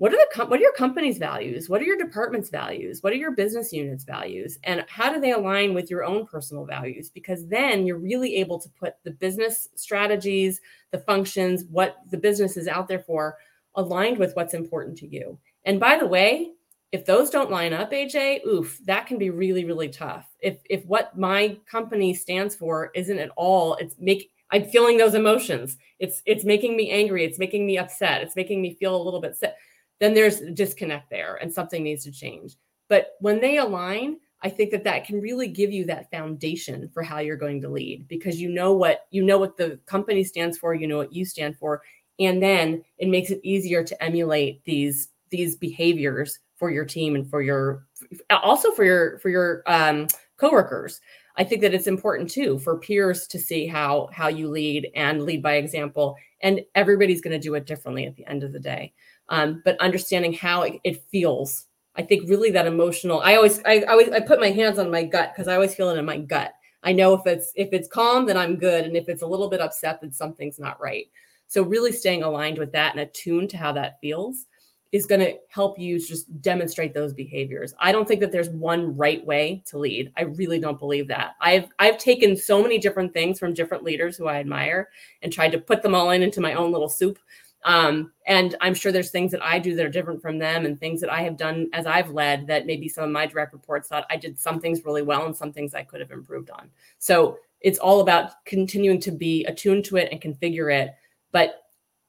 what 0.03 0.13
are 0.13 0.17
the 0.17 0.47
what 0.47 0.59
are 0.59 0.63
your 0.63 0.73
company's 0.73 1.19
values? 1.19 1.69
What 1.69 1.81
are 1.81 1.85
your 1.85 1.97
department's 1.97 2.51
values? 2.51 3.05
What 3.05 3.13
are 3.13 3.17
your 3.17 3.31
business 3.31 3.73
units 3.73 4.03
values? 4.03 4.59
And 4.65 4.85
how 4.89 5.13
do 5.13 5.21
they 5.21 5.31
align 5.31 5.75
with 5.75 5.91
your 5.91 6.03
own 6.03 6.27
personal 6.27 6.65
values? 6.65 7.09
Because 7.09 7.47
then 7.47 7.87
you're 7.87 7.99
really 7.99 8.35
able 8.37 8.59
to 8.59 8.69
put 8.71 8.95
the 9.05 9.13
business 9.13 9.69
strategies 9.77 10.61
the 10.91 10.99
functions 10.99 11.67
what 11.71 11.99
the 12.11 12.19
business 12.19 12.57
is 12.57 12.67
out 12.67 12.89
there 12.89 12.99
for 12.99 13.37
aligned 13.77 14.19
with 14.19 14.35
what's 14.35 14.55
important 14.55 14.99
to 14.99 15.07
you. 15.07 15.39
And 15.65 15.79
by 15.79 15.97
the 15.97 16.07
way 16.07 16.51
if 16.93 17.07
those 17.07 17.31
don't 17.31 17.51
line 17.51 17.73
up 17.73 17.91
aj 17.91 18.45
oof 18.47 18.79
that 18.85 19.07
can 19.07 19.19
be 19.19 19.31
really 19.31 19.65
really 19.65 19.89
tough. 19.89 20.27
If 20.41 20.59
if 20.69 20.85
what 20.85 21.17
my 21.19 21.59
company 21.71 22.15
stands 22.15 22.55
for 22.55 22.91
isn't 22.95 23.19
at 23.19 23.31
all 23.37 23.75
it's 23.77 23.97
make 23.99 24.31
i'm 24.51 24.65
feeling 24.65 24.99
those 24.99 25.15
emotions. 25.15 25.77
It's 25.99 26.23
it's 26.27 26.45
making 26.45 26.77
me 26.77 26.91
angry. 26.91 27.25
It's 27.25 27.39
making 27.39 27.67
me 27.67 27.79
upset. 27.79 28.23
It's 28.23 28.37
making 28.37 28.63
me 28.63 28.75
feel 28.75 28.95
a 28.95 29.03
little 29.03 29.21
bit 29.21 29.37
sick. 29.37 29.55
Then 30.01 30.15
there's 30.15 30.41
a 30.41 30.51
disconnect 30.51 31.11
there 31.11 31.37
and 31.37 31.53
something 31.53 31.83
needs 31.83 32.05
to 32.05 32.13
change. 32.13 32.57
But 32.89 33.13
when 33.21 33.41
they 33.41 33.57
align, 33.57 34.19
I 34.43 34.51
think 34.51 34.73
that 34.73 34.85
that 34.85 35.07
can 35.07 35.21
really 35.21 35.47
give 35.47 35.71
you 35.73 35.85
that 35.87 36.11
foundation 36.11 36.91
for 36.93 37.03
how 37.03 37.21
you're 37.21 37.37
going 37.37 37.61
to 37.63 37.69
lead 37.69 38.09
because 38.09 38.41
you 38.41 38.49
know 38.49 38.73
what 38.73 39.07
you 39.11 39.23
know 39.25 39.39
what 39.39 39.57
the 39.57 39.79
company 39.87 40.25
stands 40.25 40.59
for, 40.59 40.75
you 40.75 40.87
know 40.87 40.99
what 40.99 41.13
you 41.13 41.25
stand 41.25 41.57
for, 41.57 41.83
and 42.19 42.43
then 42.43 42.85
it 42.99 43.09
makes 43.09 43.31
it 43.31 43.41
easier 43.43 43.83
to 43.85 44.03
emulate 44.03 44.65
these 44.65 45.09
these 45.31 45.57
behaviors 45.57 46.39
for 46.63 46.71
your 46.71 46.85
team 46.85 47.17
and 47.17 47.29
for 47.29 47.43
your 47.43 47.89
also 48.31 48.71
for 48.71 48.85
your 48.85 49.19
for 49.19 49.31
your 49.31 49.65
um, 49.67 50.07
coworkers. 50.37 51.01
I 51.37 51.43
think 51.43 51.61
that 51.63 51.75
it's 51.75 51.89
important 51.89 52.31
too 52.31 52.61
for 52.61 52.79
peers 52.79 53.27
to 53.27 53.39
see 53.41 53.67
how 53.67 54.09
how 54.13 54.29
you 54.29 54.49
lead 54.49 54.89
and 54.95 55.25
lead 55.25 55.43
by 55.43 55.55
example. 55.55 56.15
And 56.41 56.61
everybody's 56.77 57.21
going 57.21 57.33
to 57.33 57.43
do 57.43 57.55
it 57.55 57.67
differently 57.67 58.07
at 58.07 58.15
the 58.15 58.27
end 58.27 58.45
of 58.45 58.53
the 58.53 58.61
day 58.61 58.93
um, 59.29 59.63
but 59.65 59.81
understanding 59.81 60.33
how 60.33 60.63
it, 60.63 60.81
it, 60.85 61.03
feels. 61.11 61.67
I 61.97 62.03
think 62.03 62.29
really 62.29 62.51
that 62.53 62.67
emotional. 62.67 63.21
I 63.23 63.35
always, 63.35 63.61
I, 63.65 63.81
I 63.81 63.93
always, 63.93 64.11
I 64.11 64.21
put 64.21 64.41
my 64.41 64.51
hands 64.51 64.79
on 64.79 64.91
my 64.91 65.03
gut 65.03 65.33
because 65.35 65.49
I 65.49 65.55
always 65.55 65.75
feel 65.75 65.91
it 65.91 65.99
in 65.99 66.05
my 66.05 66.19
gut. 66.19 66.53
I 66.83 66.93
know 66.93 67.15
if 67.15 67.27
it's 67.27 67.53
if 67.55 67.69
it's 67.73 67.89
calm, 67.89 68.27
then 68.27 68.37
I'm 68.37 68.57
good, 68.57 68.85
and 68.85 68.97
if 68.97 69.09
it's 69.09 69.23
a 69.23 69.27
little 69.27 69.49
bit 69.49 69.61
upset, 69.61 70.01
then 70.01 70.13
something's 70.13 70.59
not 70.59 70.81
right. 70.81 71.07
So 71.47 71.63
really 71.63 71.93
staying 71.93 72.23
aligned 72.23 72.59
with 72.59 72.73
that 72.73 72.93
and 72.93 73.01
attuned 73.01 73.51
to 73.51 73.57
how 73.57 73.73
that 73.73 74.01
feels 74.01 74.47
is 74.93 75.07
going 75.07 75.21
to 75.21 75.35
help 75.49 75.79
you 75.79 75.99
just 75.99 76.41
demonstrate 76.43 76.93
those 76.93 77.15
behaviors. 77.15 77.75
I 77.81 77.93
don't 77.93 78.07
think 78.07 78.21
that 78.21 78.31
there's 78.31 78.51
one 78.51 78.95
right 78.97 79.25
way 79.25 79.63
to 79.67 79.79
lead. 79.79 80.13
I 80.17 80.23
really 80.23 80.59
don't 80.61 80.79
believe 80.79 81.09
that. 81.09 81.33
I've 81.41 81.69
I've 81.79 81.99
taken 81.99 82.37
so 82.37 82.63
many 82.63 82.79
different 82.79 83.13
things 83.13 83.39
from 83.39 83.55
different 83.55 83.85
leaders 83.85 84.17
who 84.17 84.27
I 84.27 84.37
admire 84.37 84.91
and 85.23 85.33
tried 85.33 85.53
to 85.53 85.59
put 85.59 85.83
them 85.83 85.95
all 85.95 86.11
in 86.11 86.23
into 86.23 86.41
my 86.41 86.55
own 86.55 86.73
little 86.73 86.91
soup 86.91 87.19
um, 87.65 88.13
and 88.27 88.57
I'm 88.61 88.75
sure 88.75 88.91
there's 88.91 89.11
things 89.11 89.31
that 89.33 89.45
I 89.45 89.59
do 89.59 89.77
that 89.77 89.87
are 89.87 89.91
different 89.91 90.21
from 90.21 90.39
them 90.39 90.67
and 90.67 90.79
things 90.79 91.01
that 91.01 91.13
I 91.13 91.23
have 91.23 91.37
done 91.37 91.69
as 91.73 91.87
I've 91.87 92.11
led 92.11 92.47
that 92.49 92.67
maybe 92.67 92.89
some 92.89 93.05
of 93.05 93.11
my 93.11 93.27
direct 93.27 93.53
reports 93.53 93.89
thought 93.89 94.07
I 94.11 94.17
did 94.17 94.39
some 94.39 94.61
things 94.61 94.85
really 94.85 95.03
well 95.03 95.27
and 95.27 95.37
some 95.37 95.53
things 95.53 95.75
I 95.75 95.85
could 95.85 96.01
have 96.01 96.11
improved 96.11 96.51
on. 96.51 96.71
So 96.99 97.39
it's 97.61 97.79
all 97.79 98.01
about 98.01 98.45
continuing 98.45 99.01
to 99.01 99.13
be 99.13 99.45
attuned 99.45 99.85
to 99.87 99.97
it 99.97 100.09
and 100.11 100.21
configure 100.21 100.75
it. 100.75 100.95
But 101.31 101.63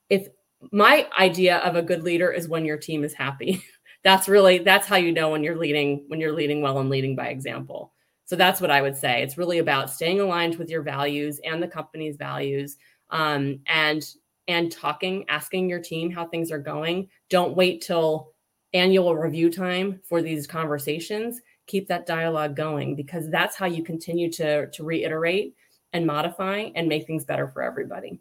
if 0.10 0.28
my 0.72 1.08
idea 1.20 1.58
of 1.58 1.76
a 1.76 1.82
good 1.82 2.04
leader 2.04 2.32
is 2.32 2.48
when 2.48 2.66
your 2.66 2.78
team 2.78 3.04
is 3.04 3.14
happy, 3.14 3.64
that's 4.04 4.28
really 4.28 4.60
that's 4.60 4.88
how 4.88 4.98
you 4.98 5.12
know 5.12 5.30
when 5.30 5.44
you're 5.44 5.58
leading 5.58 6.04
when 6.08 6.20
you're 6.20 6.34
leading 6.34 6.62
well 6.62 6.80
and 6.80 6.90
leading 6.90 7.16
by 7.16 7.28
example. 7.28 7.94
So 8.26 8.36
that's 8.36 8.62
what 8.62 8.72
I 8.72 8.82
would 8.82 8.96
say. 8.96 9.22
It's 9.22 9.38
really 9.38 9.60
about 9.60 9.92
staying 9.92 10.20
aligned 10.20 10.56
with 10.56 10.70
your 10.70 10.82
values 10.82 11.40
and 11.44 11.62
the 11.62 11.68
company's 11.68 12.16
values 12.16 12.78
um, 13.10 13.60
and 13.68 14.04
and 14.48 14.72
talking, 14.72 15.26
asking 15.30 15.70
your 15.70 15.80
team 15.80 16.12
how 16.12 16.28
things 16.28 16.52
are 16.52 16.60
going. 16.60 17.08
Don't 17.30 17.56
wait 17.56 17.82
till 17.82 18.34
annual 18.74 19.16
review 19.16 19.50
time 19.52 20.02
for 20.08 20.22
these 20.22 20.48
conversations. 20.48 21.42
Keep 21.68 21.88
that 21.88 22.06
dialogue 22.06 22.56
going 22.56 22.96
because 22.96 23.30
that's 23.30 23.56
how 23.56 23.66
you 23.66 23.84
continue 23.84 24.32
to, 24.34 24.70
to 24.72 24.84
reiterate 24.84 25.56
and 25.94 26.06
modify 26.06 26.70
and 26.76 26.90
make 26.90 27.08
things 27.08 27.24
better 27.24 27.48
for 27.48 27.62
everybody. 27.62 28.20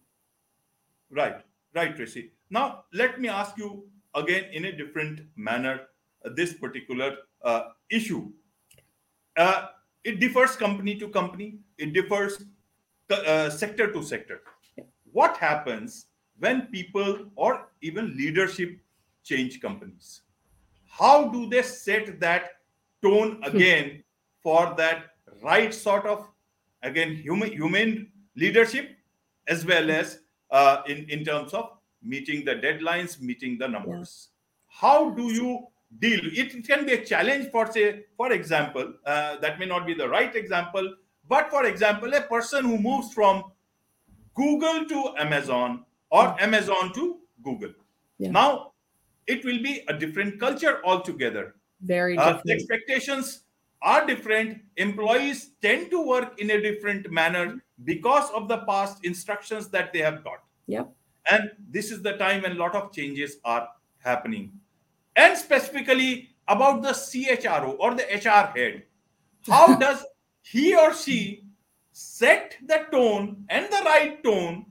Right, 1.11 1.37
right, 1.75 1.95
Tracy. 1.95 2.33
Now, 2.51 2.85
let 2.93 3.21
me 3.21 3.29
ask 3.29 3.57
you 3.57 3.87
again 4.15 4.45
in 4.53 4.67
a 4.67 4.73
different 4.73 5.23
manner 5.37 5.81
uh, 6.25 6.31
this 6.35 6.53
particular 6.53 7.17
uh, 7.43 7.63
issue. 7.91 8.31
Uh, 9.37 9.67
it 10.05 10.21
differs 10.21 10.57
company 10.57 10.97
to 10.97 11.09
company, 11.09 11.59
it 11.79 11.93
differs 11.93 12.45
uh, 13.11 13.49
sector 13.51 13.93
to 13.93 14.03
sector. 14.03 14.43
What 15.13 15.37
happens 15.37 16.07
when 16.39 16.63
people 16.67 17.31
or 17.37 17.69
even 17.83 18.17
leadership 18.17 18.79
change 19.23 19.61
companies 19.61 20.23
how 20.93 21.29
do 21.29 21.49
they 21.49 21.63
set 21.63 22.21
that 22.21 22.51
tone 23.03 23.37
hmm. 23.37 23.45
again 23.45 24.05
for 24.43 24.75
that 24.77 25.07
right 25.43 25.73
sort 25.73 26.07
of 26.07 26.29
again 26.83 27.15
human 27.17 27.51
human 27.51 28.11
leadership 28.37 28.91
as 29.49 29.65
well 29.65 29.91
as 29.91 30.19
uh, 30.53 30.83
in 30.87 31.05
in 31.09 31.25
terms 31.25 31.53
of 31.53 31.71
meeting 32.03 32.45
the 32.45 32.55
deadlines 32.55 33.21
meeting 33.21 33.59
the 33.59 33.69
numbers 33.69 34.29
how 34.69 35.11
do 35.11 35.25
you 35.33 35.67
deal 35.99 36.21
it, 36.25 36.55
it, 36.55 36.67
can 36.67 36.87
be 36.87 36.93
a 36.93 37.05
challenge 37.05 37.51
for 37.51 37.71
say 37.71 38.05
for 38.17 38.33
example 38.33 38.93
uh, 39.07 39.37
that 39.39 39.59
may 39.59 39.67
not 39.67 39.87
be 39.87 39.95
the 39.95 40.09
right 40.09 40.37
example 40.37 40.95
but 41.29 41.51
for 41.51 41.67
example 41.67 42.13
a 42.15 42.23
person 42.23 42.65
who 42.65 42.79
moves 42.79 43.13
from 43.13 43.45
google 44.35 44.85
to 44.87 45.15
amazon 45.19 45.85
or 46.13 46.37
Amazon 46.41 46.93
to 46.93 47.19
Google. 47.43 47.73
Yeah. 48.19 48.31
Now, 48.31 48.73
it 49.27 49.45
will 49.45 49.63
be 49.63 49.83
a 49.89 49.95
different 49.95 50.39
culture 50.39 50.81
altogether. 50.85 51.55
Very 51.81 52.17
different. 52.17 52.37
Uh, 52.47 52.53
expectations 52.53 53.45
are 53.83 54.07
different. 54.07 54.61
Employees 54.77 55.51
tend 55.61 55.91
to 55.91 56.01
work 56.01 56.41
in 56.41 56.51
a 56.51 56.61
different 56.61 57.11
manner 57.11 57.63
because 57.85 58.31
of 58.31 58.49
the 58.49 58.59
past 58.59 59.05
instructions 59.05 59.69
that 59.69 59.93
they 59.93 60.01
have 60.01 60.25
got. 60.25 60.43
Yep. 60.67 60.93
And 61.31 61.51
this 61.69 61.91
is 61.91 62.03
the 62.03 62.17
time 62.17 62.43
when 62.43 62.53
a 62.53 62.55
lot 62.55 62.75
of 62.75 62.93
changes 62.93 63.37
are 63.45 63.69
happening. 63.99 64.53
And 65.17 65.37
specifically 65.37 66.31
about 66.49 66.83
the 66.83 66.91
CHRO 66.91 67.77
or 67.79 67.95
the 67.95 68.05
HR 68.05 68.57
head. 68.57 68.85
How 69.47 69.77
does 69.85 70.05
he 70.43 70.75
or 70.75 70.95
she 70.95 71.45
set 71.93 72.57
the 72.67 72.87
tone 72.91 73.45
and 73.49 73.67
the 73.67 73.83
right 73.85 74.23
tone 74.25 74.67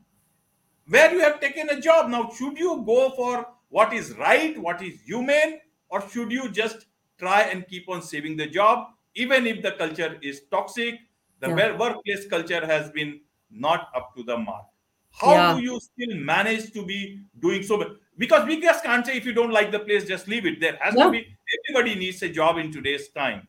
where 0.88 1.14
you 1.14 1.20
have 1.22 1.40
taken 1.40 1.70
a 1.70 1.80
job. 1.80 2.10
Now, 2.10 2.30
should 2.30 2.58
you 2.58 2.84
go 2.86 3.12
for 3.12 3.48
what 3.70 3.94
is 3.94 4.18
right, 4.18 4.58
what 4.58 4.82
is 4.82 5.00
humane, 5.06 5.60
or 5.90 6.08
should 6.10 6.32
you 6.32 6.52
just 6.52 6.88
try 7.18 7.44
and 7.44 7.68
keep 7.68 7.88
on 7.88 8.02
saving 8.02 8.36
the 8.36 8.48
job, 8.48 8.90
even 9.16 9.48
if 9.48 9.62
the 9.62 9.72
culture 9.72 10.18
is 10.22 10.44
toxic, 10.52 11.00
the 11.40 11.50
yeah. 11.50 11.78
workplace 11.78 12.28
culture 12.28 12.66
has 12.66 12.90
been 12.92 13.22
not 13.50 13.90
up 13.96 14.16
to 14.16 14.24
the 14.24 14.38
mark? 14.38 14.66
How 15.12 15.34
yeah. 15.34 15.56
do 15.56 15.62
you 15.62 15.80
still 15.80 16.18
manage 16.18 16.72
to 16.72 16.86
be 16.86 17.20
doing 17.40 17.64
so? 17.64 17.96
Because 18.18 18.48
we 18.48 18.62
just 18.62 18.84
can't 18.84 19.06
say 19.06 19.18
if 19.18 19.26
you 19.26 19.34
don't 19.34 19.52
like 19.52 19.72
the 19.72 19.80
place, 19.80 20.06
just 20.06 20.28
leave 20.28 20.46
it. 20.46 20.62
There 20.62 20.78
has 20.80 20.96
yeah. 20.96 21.06
to 21.06 21.12
be 21.12 21.26
everybody 21.70 22.00
needs 22.00 22.22
a 22.22 22.30
job 22.30 22.58
in 22.58 22.72
today's 22.72 23.10
time. 23.10 23.48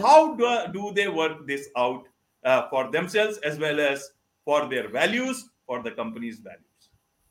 How 0.00 0.34
do, 0.34 0.72
do 0.72 0.92
they 0.92 1.08
work 1.08 1.46
this 1.46 1.68
out 1.76 2.04
uh, 2.44 2.68
for 2.68 2.90
themselves 2.90 3.38
as 3.38 3.58
well 3.58 3.80
as 3.80 4.10
for 4.44 4.68
their 4.68 4.88
values, 4.88 5.48
for 5.66 5.82
the 5.82 5.90
company's 5.90 6.38
values? 6.38 6.62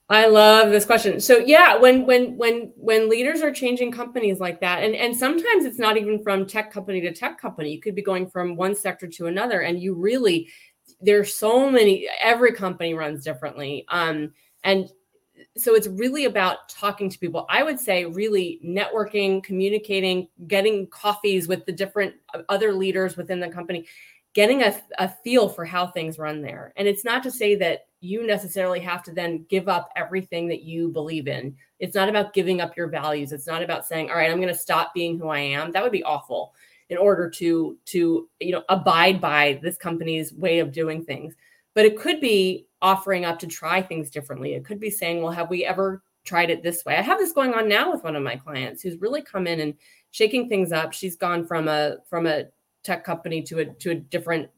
I 0.10 0.28
love 0.28 0.70
this 0.70 0.86
question. 0.86 1.20
So 1.20 1.38
yeah, 1.38 1.76
when 1.76 2.06
when 2.06 2.38
when 2.38 2.72
when 2.78 3.10
leaders 3.10 3.42
are 3.42 3.52
changing 3.52 3.92
companies 3.92 4.40
like 4.40 4.62
that, 4.62 4.84
and 4.84 4.96
and 4.96 5.16
sometimes 5.16 5.66
it's 5.66 5.80
not 5.80 5.98
even 5.98 6.24
from 6.24 6.46
tech 6.46 6.72
company 6.72 7.02
to 7.02 7.14
tech 7.14 7.40
company. 7.40 7.74
You 7.74 7.82
could 7.82 7.96
be 7.96 8.02
going 8.02 8.30
from 8.30 8.56
one 8.56 8.74
sector 8.74 9.08
to 9.08 9.28
another, 9.28 9.62
and 9.62 9.82
you 9.82 9.94
really 9.96 10.48
there's 11.02 11.34
so 11.34 11.70
many. 11.70 12.08
Every 12.22 12.54
company 12.54 12.94
runs 12.94 13.26
differently, 13.26 13.86
um, 13.90 14.32
and 14.64 14.90
so 15.58 15.76
it's 15.76 15.88
really 15.88 16.24
about 16.24 16.70
talking 16.70 17.10
to 17.10 17.20
people. 17.20 17.46
I 17.50 17.64
would 17.64 17.80
say 17.80 18.06
really 18.06 18.62
networking, 18.66 19.44
communicating, 19.44 20.30
getting 20.48 20.88
coffees 20.88 21.50
with 21.50 21.66
the 21.66 21.72
different 21.74 22.16
other 22.48 22.72
leaders 22.74 23.18
within 23.18 23.42
the 23.42 23.50
company 23.50 23.86
getting 24.38 24.62
a, 24.62 24.80
a 25.00 25.10
feel 25.24 25.50
for 25.50 25.66
how 25.66 25.88
things 25.88 26.20
run 26.20 26.44
there. 26.44 26.72
And 26.78 26.88
it's 26.88 27.04
not 27.04 27.24
to 27.24 27.32
say 27.32 27.56
that 27.56 27.88
you 28.02 28.28
necessarily 28.28 28.80
have 28.82 29.02
to 29.02 29.12
then 29.12 29.48
give 29.50 29.68
up 29.68 29.90
everything 29.96 30.48
that 30.50 30.62
you 30.62 30.90
believe 30.90 31.28
in. 31.28 31.56
It's 31.80 31.96
not 31.96 32.08
about 32.08 32.36
giving 32.36 32.62
up 32.62 32.78
your 32.78 32.88
values. 32.88 33.32
It's 33.32 33.48
not 33.48 33.64
about 33.64 33.88
saying, 33.88 34.12
all 34.12 34.16
right, 34.16 34.30
I'm 34.30 34.38
going 34.38 34.54
to 34.54 34.54
stop 34.54 34.94
being 34.94 35.18
who 35.18 35.30
I 35.30 35.40
am. 35.40 35.72
That 35.72 35.82
would 35.82 35.92
be 35.92 36.04
awful 36.04 36.54
in 36.90 36.98
order 36.98 37.32
to 37.32 37.80
to 37.86 38.30
you 38.40 38.52
know 38.52 38.64
abide 38.70 39.20
by 39.20 39.60
this 39.64 39.76
company's 39.76 40.32
way 40.34 40.60
of 40.60 40.72
doing 40.72 41.04
things. 41.04 41.34
But 41.74 41.86
it 41.86 41.98
could 41.98 42.22
be 42.22 42.68
offering 42.80 43.26
up 43.26 43.40
to 43.40 43.48
try 43.48 43.82
things 43.82 44.12
differently. 44.12 44.54
It 44.54 44.66
could 44.66 44.80
be 44.80 44.92
saying, 44.92 45.24
well, 45.24 45.32
have 45.32 45.50
we 45.50 45.66
ever 45.66 46.04
tried 46.26 46.52
it 46.52 46.62
this 46.62 46.86
way? 46.86 46.96
I 46.96 47.02
have 47.02 47.18
this 47.18 47.32
going 47.32 47.56
on 47.56 47.68
now 47.68 47.92
with 47.92 48.04
one 48.04 48.16
of 48.16 48.22
my 48.22 48.36
clients 48.36 48.84
who's 48.84 49.02
really 49.02 49.24
come 49.24 49.48
in 49.48 49.62
and 49.62 49.74
shaking 50.12 50.48
things 50.48 50.72
up. 50.72 50.94
She's 50.94 51.16
gone 51.16 51.48
from 51.48 51.68
a 51.68 51.98
from 52.08 52.28
a 52.28 52.44
tech 52.88 53.04
company 53.04 53.42
to 53.42 53.60
a 53.60 53.66
to 53.66 53.92
a 53.92 53.96
different 53.96 54.50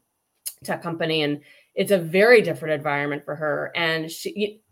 tech 0.62 0.82
company 0.82 1.22
and 1.22 1.40
it's 1.74 1.90
a 1.90 1.98
very 1.98 2.42
different 2.42 2.74
environment 2.74 3.24
for 3.24 3.34
her. 3.34 3.72
And 3.74 4.10
she 4.10 4.62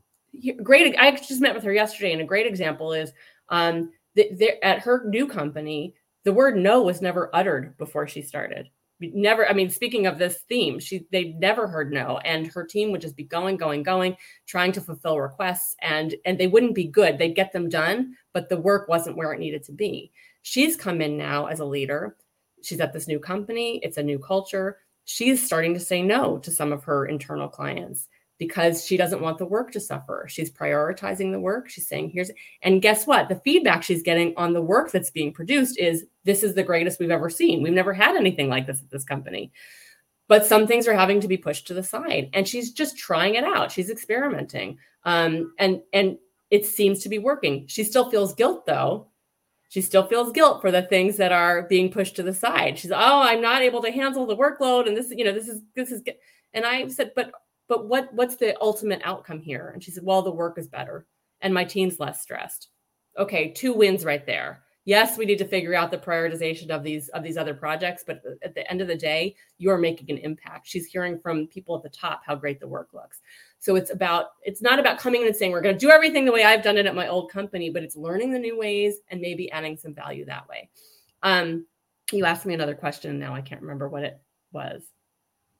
great 0.62 0.94
i 0.98 1.10
just 1.10 1.40
met 1.40 1.54
with 1.54 1.64
her 1.64 1.72
yesterday 1.72 2.12
and 2.12 2.20
a 2.20 2.24
great 2.24 2.46
example 2.46 2.92
is 2.92 3.12
um 3.48 3.90
at 4.62 4.78
her 4.78 5.04
new 5.08 5.26
company 5.26 5.94
the 6.24 6.32
word 6.32 6.56
no 6.56 6.82
was 6.82 7.00
never 7.00 7.34
uttered 7.34 7.76
before 7.78 8.06
she 8.06 8.22
started. 8.22 8.68
Never 9.00 9.48
i 9.48 9.52
mean 9.52 9.70
speaking 9.70 10.06
of 10.06 10.18
this 10.18 10.40
theme 10.48 10.78
she 10.78 11.06
they 11.10 11.32
never 11.38 11.66
heard 11.66 11.92
no 11.92 12.18
and 12.18 12.46
her 12.48 12.64
team 12.64 12.92
would 12.92 13.00
just 13.00 13.16
be 13.16 13.24
going 13.24 13.56
going 13.56 13.82
going 13.82 14.16
trying 14.46 14.72
to 14.72 14.80
fulfill 14.82 15.18
requests 15.18 15.74
and 15.80 16.14
and 16.26 16.38
they 16.38 16.46
wouldn't 16.46 16.74
be 16.74 16.86
good. 16.86 17.18
They'd 17.18 17.34
get 17.34 17.52
them 17.52 17.68
done 17.68 18.14
but 18.34 18.48
the 18.48 18.60
work 18.60 18.88
wasn't 18.88 19.16
where 19.16 19.32
it 19.32 19.40
needed 19.40 19.64
to 19.64 19.72
be. 19.72 20.12
She's 20.42 20.76
come 20.76 21.00
in 21.00 21.16
now 21.16 21.46
as 21.46 21.60
a 21.60 21.64
leader 21.64 22.16
she's 22.62 22.80
at 22.80 22.92
this 22.92 23.08
new 23.08 23.18
company 23.18 23.80
it's 23.82 23.98
a 23.98 24.02
new 24.02 24.18
culture 24.18 24.78
she's 25.04 25.44
starting 25.44 25.74
to 25.74 25.80
say 25.80 26.02
no 26.02 26.38
to 26.38 26.50
some 26.50 26.72
of 26.72 26.84
her 26.84 27.06
internal 27.06 27.48
clients 27.48 28.08
because 28.38 28.84
she 28.84 28.96
doesn't 28.96 29.20
want 29.20 29.38
the 29.38 29.44
work 29.44 29.72
to 29.72 29.80
suffer. 29.80 30.26
She's 30.28 30.50
prioritizing 30.50 31.32
the 31.32 31.40
work. 31.40 31.68
She's 31.68 31.88
saying, 31.88 32.10
here's, 32.10 32.30
and 32.62 32.80
guess 32.80 33.06
what? 33.06 33.28
The 33.28 33.40
feedback 33.44 33.82
she's 33.82 34.02
getting 34.02 34.32
on 34.36 34.52
the 34.52 34.62
work 34.62 34.92
that's 34.92 35.10
being 35.10 35.32
produced 35.32 35.78
is 35.78 36.06
this 36.24 36.42
is 36.42 36.54
the 36.54 36.62
greatest 36.62 37.00
we've 37.00 37.10
ever 37.10 37.28
seen. 37.28 37.62
We've 37.62 37.72
never 37.72 37.92
had 37.92 38.16
anything 38.16 38.48
like 38.48 38.66
this 38.66 38.80
at 38.80 38.90
this 38.90 39.04
company. 39.04 39.52
But 40.28 40.46
some 40.46 40.66
things 40.66 40.86
are 40.86 40.94
having 40.94 41.20
to 41.20 41.28
be 41.28 41.36
pushed 41.36 41.66
to 41.68 41.74
the 41.74 41.82
side, 41.82 42.28
and 42.34 42.46
she's 42.46 42.70
just 42.70 42.98
trying 42.98 43.34
it 43.34 43.44
out. 43.44 43.72
She's 43.72 43.88
experimenting, 43.88 44.76
um, 45.04 45.54
and 45.58 45.80
and 45.94 46.18
it 46.50 46.66
seems 46.66 47.02
to 47.02 47.08
be 47.08 47.18
working. 47.18 47.66
She 47.66 47.82
still 47.82 48.10
feels 48.10 48.34
guilt 48.34 48.66
though 48.66 49.06
she 49.68 49.80
still 49.82 50.06
feels 50.06 50.32
guilt 50.32 50.60
for 50.60 50.70
the 50.70 50.82
things 50.82 51.16
that 51.18 51.32
are 51.32 51.62
being 51.62 51.90
pushed 51.90 52.16
to 52.16 52.22
the 52.22 52.34
side. 52.34 52.78
She's, 52.78 52.90
oh, 52.90 52.96
I'm 53.22 53.40
not 53.40 53.62
able 53.62 53.82
to 53.82 53.90
handle 53.90 54.26
the 54.26 54.36
workload, 54.36 54.86
and 54.86 54.96
this, 54.96 55.10
you 55.10 55.24
know, 55.24 55.32
this 55.32 55.48
is 55.48 55.62
this 55.74 55.90
is. 55.90 56.02
Good. 56.02 56.16
And 56.54 56.64
I 56.64 56.88
said, 56.88 57.12
but 57.14 57.30
but 57.68 57.86
what 57.86 58.12
what's 58.14 58.36
the 58.36 58.60
ultimate 58.60 59.02
outcome 59.04 59.40
here? 59.40 59.70
And 59.72 59.82
she 59.82 59.90
said, 59.90 60.04
well, 60.04 60.22
the 60.22 60.30
work 60.30 60.58
is 60.58 60.68
better, 60.68 61.06
and 61.40 61.52
my 61.52 61.64
team's 61.64 62.00
less 62.00 62.22
stressed. 62.22 62.68
Okay, 63.18 63.50
two 63.50 63.72
wins 63.72 64.04
right 64.04 64.24
there 64.24 64.62
yes 64.88 65.18
we 65.18 65.26
need 65.26 65.36
to 65.36 65.44
figure 65.44 65.74
out 65.74 65.90
the 65.90 65.98
prioritization 65.98 66.70
of 66.70 66.82
these 66.82 67.08
of 67.10 67.22
these 67.22 67.36
other 67.36 67.52
projects 67.52 68.02
but 68.06 68.22
at 68.42 68.54
the 68.54 68.68
end 68.70 68.80
of 68.80 68.88
the 68.88 68.96
day 68.96 69.36
you're 69.58 69.76
making 69.76 70.10
an 70.10 70.16
impact 70.16 70.66
she's 70.66 70.86
hearing 70.86 71.18
from 71.18 71.46
people 71.48 71.76
at 71.76 71.82
the 71.82 71.90
top 71.90 72.22
how 72.24 72.34
great 72.34 72.58
the 72.58 72.66
work 72.66 72.88
looks 72.94 73.20
so 73.60 73.76
it's 73.76 73.90
about 73.90 74.26
it's 74.42 74.62
not 74.62 74.78
about 74.78 74.98
coming 74.98 75.22
in 75.22 75.26
and 75.26 75.36
saying 75.36 75.52
we're 75.52 75.60
going 75.60 75.74
to 75.74 75.86
do 75.86 75.90
everything 75.90 76.24
the 76.24 76.32
way 76.32 76.44
i've 76.44 76.62
done 76.62 76.76
it 76.76 76.86
at 76.86 76.94
my 76.94 77.08
old 77.08 77.30
company 77.30 77.70
but 77.70 77.82
it's 77.82 77.96
learning 77.96 78.32
the 78.32 78.38
new 78.38 78.58
ways 78.58 78.96
and 79.10 79.20
maybe 79.20 79.50
adding 79.50 79.76
some 79.76 79.94
value 79.94 80.24
that 80.24 80.48
way. 80.48 80.68
Um 81.22 81.66
you 82.12 82.24
asked 82.24 82.46
me 82.46 82.54
another 82.54 82.74
question 82.74 83.18
now 83.18 83.34
i 83.34 83.40
can't 83.40 83.60
remember 83.60 83.88
what 83.88 84.02
it 84.02 84.20
was. 84.52 84.82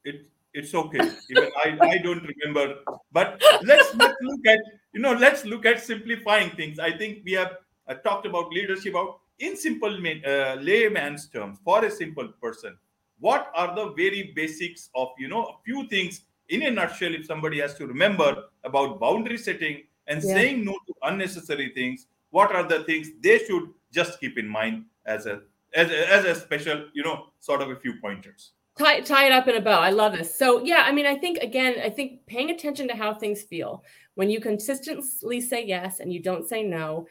It 0.05 0.27
it's 0.55 0.75
okay. 0.75 1.11
Even 1.31 1.51
i 1.65 1.77
i 1.81 1.99
don't 1.99 2.25
remember. 2.25 2.77
But 3.13 3.43
let's 3.63 3.95
let's 3.95 4.17
look 4.23 4.47
at 4.47 4.61
you 4.93 5.01
know 5.01 5.13
let's 5.13 5.45
look 5.45 5.67
at 5.67 5.83
simplifying 5.83 6.51
things. 6.51 6.79
I 6.79 6.97
think 6.97 7.23
we 7.25 7.33
have 7.33 7.59
uh, 7.87 7.95
talked 7.95 8.27
about 8.27 8.51
leadership 8.51 8.97
out 8.97 9.21
in 9.39 9.57
simple 9.57 9.93
uh, 9.93 10.57
layman's 10.61 11.29
terms 11.29 11.59
for 11.65 11.85
a 11.85 11.91
simple 11.91 12.29
person 12.41 12.77
what 13.21 13.51
are 13.55 13.75
the 13.75 13.93
very 13.95 14.33
basics 14.35 14.91
of 14.95 15.09
you 15.19 15.29
know 15.29 15.45
a 15.45 15.55
few 15.65 15.89
things 15.89 16.23
in 16.49 16.63
a 16.63 16.71
nutshell 16.71 17.15
if 17.15 17.27
somebody 17.27 17.61
has 17.61 17.75
to 17.75 17.87
remember 17.87 18.45
about 18.65 18.99
boundary 19.01 19.39
setting 19.39 19.83
and 20.07 20.23
yeah. 20.23 20.35
saying 20.35 20.65
no 20.65 20.73
to 20.87 20.95
unnecessary 21.03 21.71
things 21.75 22.07
what 22.31 22.55
are 22.55 22.67
the 22.67 22.85
things 22.85 23.09
they 23.21 23.39
should 23.39 23.71
just 23.93 24.21
keep 24.21 24.39
in 24.39 24.47
mind 24.47 24.85
as 25.07 25.27
a 25.27 25.41
as 25.75 25.91
a, 25.91 26.13
as 26.13 26.25
a 26.25 26.35
special 26.35 26.87
you 26.93 27.03
know 27.03 27.27
sort 27.41 27.63
of 27.63 27.71
a 27.71 27.77
few 27.77 27.95
pointers? 28.01 28.53
Tie, 28.79 29.01
tie 29.01 29.27
it 29.27 29.33
up 29.33 29.49
in 29.49 29.57
a 29.57 29.61
bow. 29.61 29.81
I 29.81 29.91
love 29.91 30.13
this. 30.13 30.35
So 30.35 30.63
yeah 30.63 30.85
i 30.87 30.93
mean 30.93 31.07
i 31.07 31.17
think 31.17 31.39
again 31.39 31.75
i 31.83 31.91
think 31.91 32.25
paying 32.27 32.51
attention 32.51 32.89
to 32.89 32.95
how 32.95 33.15
things 33.15 33.43
feel. 33.43 33.85
When 34.15 34.31
you 34.31 34.41
consistently 34.41 35.41
say 35.41 35.65
yes 35.65 36.01
and 36.01 36.13
you 36.13 36.21
don't 36.21 36.49
say 36.49 36.65
no 36.65 37.07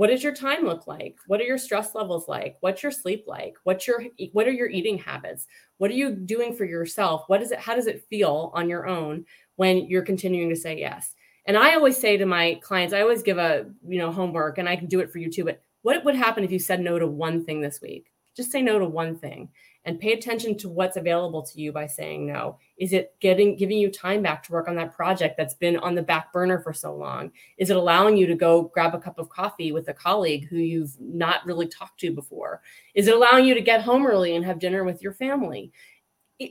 what 0.00 0.08
does 0.08 0.22
your 0.22 0.32
time 0.34 0.64
look 0.64 0.86
like? 0.86 1.18
What 1.26 1.42
are 1.42 1.44
your 1.44 1.58
stress 1.58 1.94
levels 1.94 2.26
like? 2.26 2.56
What's 2.60 2.82
your 2.82 2.90
sleep 2.90 3.24
like? 3.26 3.52
What's 3.64 3.86
your 3.86 4.02
what 4.32 4.46
are 4.46 4.50
your 4.50 4.70
eating 4.70 4.96
habits? 4.96 5.46
What 5.76 5.90
are 5.90 5.94
you 5.94 6.12
doing 6.12 6.56
for 6.56 6.64
yourself? 6.64 7.24
What 7.26 7.42
is 7.42 7.50
it 7.50 7.58
how 7.58 7.74
does 7.74 7.86
it 7.86 8.06
feel 8.08 8.50
on 8.54 8.70
your 8.70 8.86
own 8.86 9.26
when 9.56 9.90
you're 9.90 10.00
continuing 10.00 10.48
to 10.48 10.56
say 10.56 10.78
yes? 10.78 11.14
And 11.44 11.54
i 11.54 11.74
always 11.74 11.98
say 11.98 12.16
to 12.16 12.24
my 12.24 12.58
clients 12.62 12.94
i 12.94 13.02
always 13.02 13.22
give 13.22 13.36
a 13.36 13.66
you 13.86 13.98
know 13.98 14.10
homework 14.10 14.56
and 14.56 14.70
i 14.70 14.76
can 14.76 14.86
do 14.86 15.00
it 15.00 15.10
for 15.10 15.18
you 15.18 15.30
too 15.30 15.44
but 15.44 15.62
what 15.82 16.02
would 16.04 16.14
happen 16.14 16.44
if 16.44 16.52
you 16.52 16.58
said 16.58 16.80
no 16.80 16.98
to 16.98 17.06
one 17.06 17.44
thing 17.44 17.60
this 17.60 17.80
week? 17.82 18.10
Just 18.34 18.50
say 18.50 18.62
no 18.62 18.78
to 18.78 18.86
one 18.86 19.18
thing 19.18 19.50
and 19.84 19.98
pay 19.98 20.12
attention 20.12 20.56
to 20.58 20.68
what's 20.68 20.96
available 20.96 21.42
to 21.42 21.60
you 21.60 21.72
by 21.72 21.86
saying 21.86 22.26
no. 22.26 22.58
Is 22.76 22.92
it 22.92 23.14
getting 23.20 23.56
giving 23.56 23.78
you 23.78 23.90
time 23.90 24.22
back 24.22 24.42
to 24.44 24.52
work 24.52 24.68
on 24.68 24.76
that 24.76 24.94
project 24.94 25.36
that's 25.36 25.54
been 25.54 25.78
on 25.78 25.94
the 25.94 26.02
back 26.02 26.32
burner 26.32 26.60
for 26.60 26.72
so 26.72 26.94
long? 26.94 27.32
Is 27.56 27.70
it 27.70 27.76
allowing 27.76 28.16
you 28.16 28.26
to 28.26 28.34
go 28.34 28.64
grab 28.74 28.94
a 28.94 28.98
cup 28.98 29.18
of 29.18 29.30
coffee 29.30 29.72
with 29.72 29.88
a 29.88 29.94
colleague 29.94 30.48
who 30.48 30.56
you've 30.56 30.94
not 31.00 31.46
really 31.46 31.66
talked 31.66 31.98
to 32.00 32.12
before? 32.12 32.60
Is 32.94 33.08
it 33.08 33.14
allowing 33.14 33.46
you 33.46 33.54
to 33.54 33.60
get 33.60 33.82
home 33.82 34.06
early 34.06 34.36
and 34.36 34.44
have 34.44 34.58
dinner 34.58 34.84
with 34.84 35.02
your 35.02 35.12
family? 35.12 35.72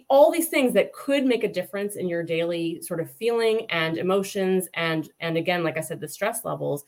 All 0.07 0.31
these 0.31 0.49
things 0.49 0.73
that 0.73 0.93
could 0.93 1.25
make 1.25 1.43
a 1.43 1.51
difference 1.51 1.95
in 1.95 2.07
your 2.07 2.23
daily 2.23 2.81
sort 2.81 2.99
of 2.99 3.11
feeling 3.11 3.65
and 3.69 3.97
emotions 3.97 4.67
and 4.73 5.09
and 5.19 5.35
again 5.35 5.63
like 5.63 5.77
i 5.77 5.81
said 5.81 5.99
the 5.99 6.07
stress 6.07 6.45
levels 6.45 6.85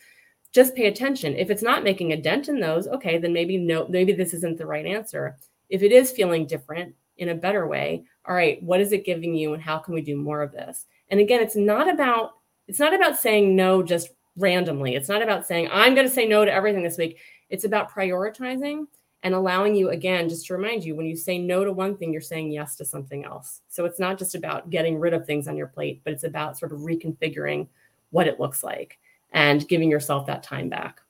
just 0.54 0.75
pay 0.75 0.88
attention. 0.88 1.36
If 1.38 1.49
it's 1.49 1.63
not 1.63 1.86
making 1.86 2.12
a 2.12 2.21
dent 2.21 2.49
in 2.49 2.60
those 2.60 2.88
okay 2.88 3.17
then 3.17 3.34
maybe 3.34 3.58
no 3.58 3.88
maybe 3.88 4.13
this 4.13 4.34
isn't 4.34 4.58
the 4.58 4.67
right 4.67 4.86
answer 4.86 5.38
if 5.71 5.81
it 5.81 5.91
is 5.91 6.12
feeling 6.12 6.45
different 6.45 6.93
in 7.17 7.29
a 7.29 7.36
better 7.36 7.65
way, 7.65 8.03
all 8.25 8.36
right, 8.36 8.62
what 8.62 8.81
is 8.81 8.91
it 8.91 9.05
giving 9.05 9.34
you 9.34 9.53
and 9.53 9.63
how 9.63 9.77
can 9.77 9.93
we 9.93 10.01
do 10.01 10.15
more 10.15 10.43
of 10.43 10.51
this? 10.51 10.86
And 11.10 11.19
again, 11.19 11.41
it's 11.41 11.55
not 11.55 11.89
about 11.89 12.34
it's 12.67 12.79
not 12.79 12.93
about 12.93 13.17
saying 13.17 13.55
no 13.55 13.81
just 13.81 14.10
randomly. 14.38 14.95
It's 14.95 15.10
not 15.10 15.23
about 15.23 15.47
saying 15.47 15.69
I'm 15.71 15.95
going 15.95 16.07
to 16.07 16.13
say 16.13 16.27
no 16.27 16.45
to 16.45 16.53
everything 16.53 16.84
this 16.84 16.97
week. 16.97 17.17
It's 17.49 17.63
about 17.63 17.91
prioritizing 17.91 18.86
and 19.23 19.34
allowing 19.34 19.75
you 19.75 19.89
again 19.89 20.29
just 20.29 20.45
to 20.47 20.53
remind 20.53 20.84
you 20.84 20.95
when 20.95 21.05
you 21.05 21.15
say 21.15 21.38
no 21.38 21.63
to 21.63 21.71
one 21.71 21.95
thing 21.95 22.12
you're 22.12 22.21
saying 22.21 22.51
yes 22.51 22.75
to 22.77 22.86
something 22.86 23.25
else. 23.25 23.62
So 23.69 23.86
it's 23.86 23.99
not 23.99 24.17
just 24.17 24.36
about 24.36 24.69
getting 24.69 24.99
rid 24.99 25.13
of 25.13 25.25
things 25.25 25.47
on 25.47 25.57
your 25.57 25.67
plate, 25.67 26.01
but 26.03 26.13
it's 26.13 26.23
about 26.23 26.57
sort 26.57 26.71
of 26.71 26.79
reconfiguring 26.79 27.67
what 28.10 28.27
it 28.27 28.39
looks 28.39 28.63
like 28.63 28.99
and 29.31 29.67
giving 29.67 29.91
yourself 29.91 30.27
that 30.27 30.43
time 30.43 30.69
back. 30.69 31.00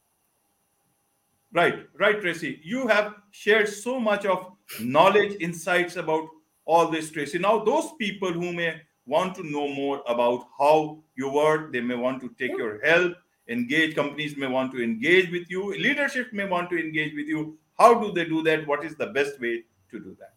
Right, 1.53 1.85
right, 1.99 2.19
Tracy. 2.21 2.61
You 2.63 2.87
have 2.87 3.15
shared 3.31 3.67
so 3.67 3.99
much 3.99 4.25
of 4.25 4.51
knowledge, 4.79 5.35
insights 5.41 5.97
about 5.97 6.27
all 6.65 6.87
this, 6.87 7.11
Tracy. 7.11 7.39
Now, 7.39 7.59
those 7.63 7.91
people 7.99 8.31
who 8.31 8.53
may 8.53 8.81
want 9.05 9.35
to 9.35 9.43
know 9.43 9.67
more 9.67 10.01
about 10.07 10.47
how 10.57 11.03
you 11.15 11.29
work, 11.29 11.73
they 11.73 11.81
may 11.81 11.95
want 11.95 12.21
to 12.21 12.29
take 12.39 12.57
your 12.57 12.79
help, 12.85 13.13
engage, 13.49 13.95
companies 13.95 14.37
may 14.37 14.47
want 14.47 14.71
to 14.71 14.81
engage 14.81 15.29
with 15.29 15.49
you, 15.49 15.73
leadership 15.73 16.31
may 16.31 16.45
want 16.45 16.69
to 16.69 16.79
engage 16.79 17.13
with 17.15 17.27
you. 17.27 17.57
How 17.77 17.95
do 17.95 18.13
they 18.13 18.25
do 18.25 18.41
that? 18.43 18.65
What 18.65 18.85
is 18.85 18.95
the 18.95 19.07
best 19.07 19.41
way 19.41 19.63
to 19.89 19.99
do 19.99 20.15
that? 20.19 20.33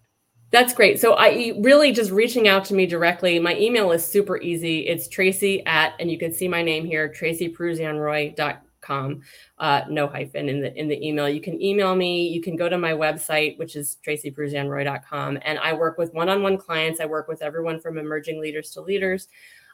That's 0.51 0.73
great. 0.73 1.01
So 1.01 1.15
I 1.15 1.53
really 1.59 1.93
just 1.93 2.11
reaching 2.11 2.49
out 2.49 2.65
to 2.67 2.75
me 2.75 2.87
directly. 2.87 3.39
My 3.39 3.57
email 3.57 3.93
is 3.93 4.05
super 4.05 4.41
easy. 4.41 4.81
It's 4.87 5.07
Tracy 5.07 5.65
at, 5.67 5.95
and 6.01 6.11
you 6.11 6.19
can 6.19 6.33
see 6.33 6.49
my 6.49 6.63
name 6.63 6.85
here, 6.85 7.09
tracypruzianroy.com 7.09 8.64
com, 8.85 9.23
uh, 9.59 9.83
no 9.89 10.07
hyphen 10.07 10.49
in 10.49 10.61
the 10.61 10.73
in 10.79 10.89
the 10.89 11.07
email. 11.07 11.29
You 11.29 11.41
can 11.41 11.61
email 11.61 11.97
me. 11.97 12.29
You 12.29 12.41
can 12.41 12.57
go 12.57 12.69
to 12.69 12.79
my 12.79 12.93
website, 12.93 13.59
which 13.59 13.75
is 13.77 13.97
tracypruzianroy.com, 14.07 15.39
and 15.43 15.59
I 15.59 15.73
work 15.73 15.99
with 15.99 16.13
one-on-one 16.13 16.59
clients. 16.59 17.01
I 17.01 17.07
work 17.07 17.29
with 17.29 17.43
everyone 17.43 17.81
from 17.81 17.99
emerging 17.99 18.41
leaders 18.41 18.71
to 18.73 18.81
leaders. 18.81 19.29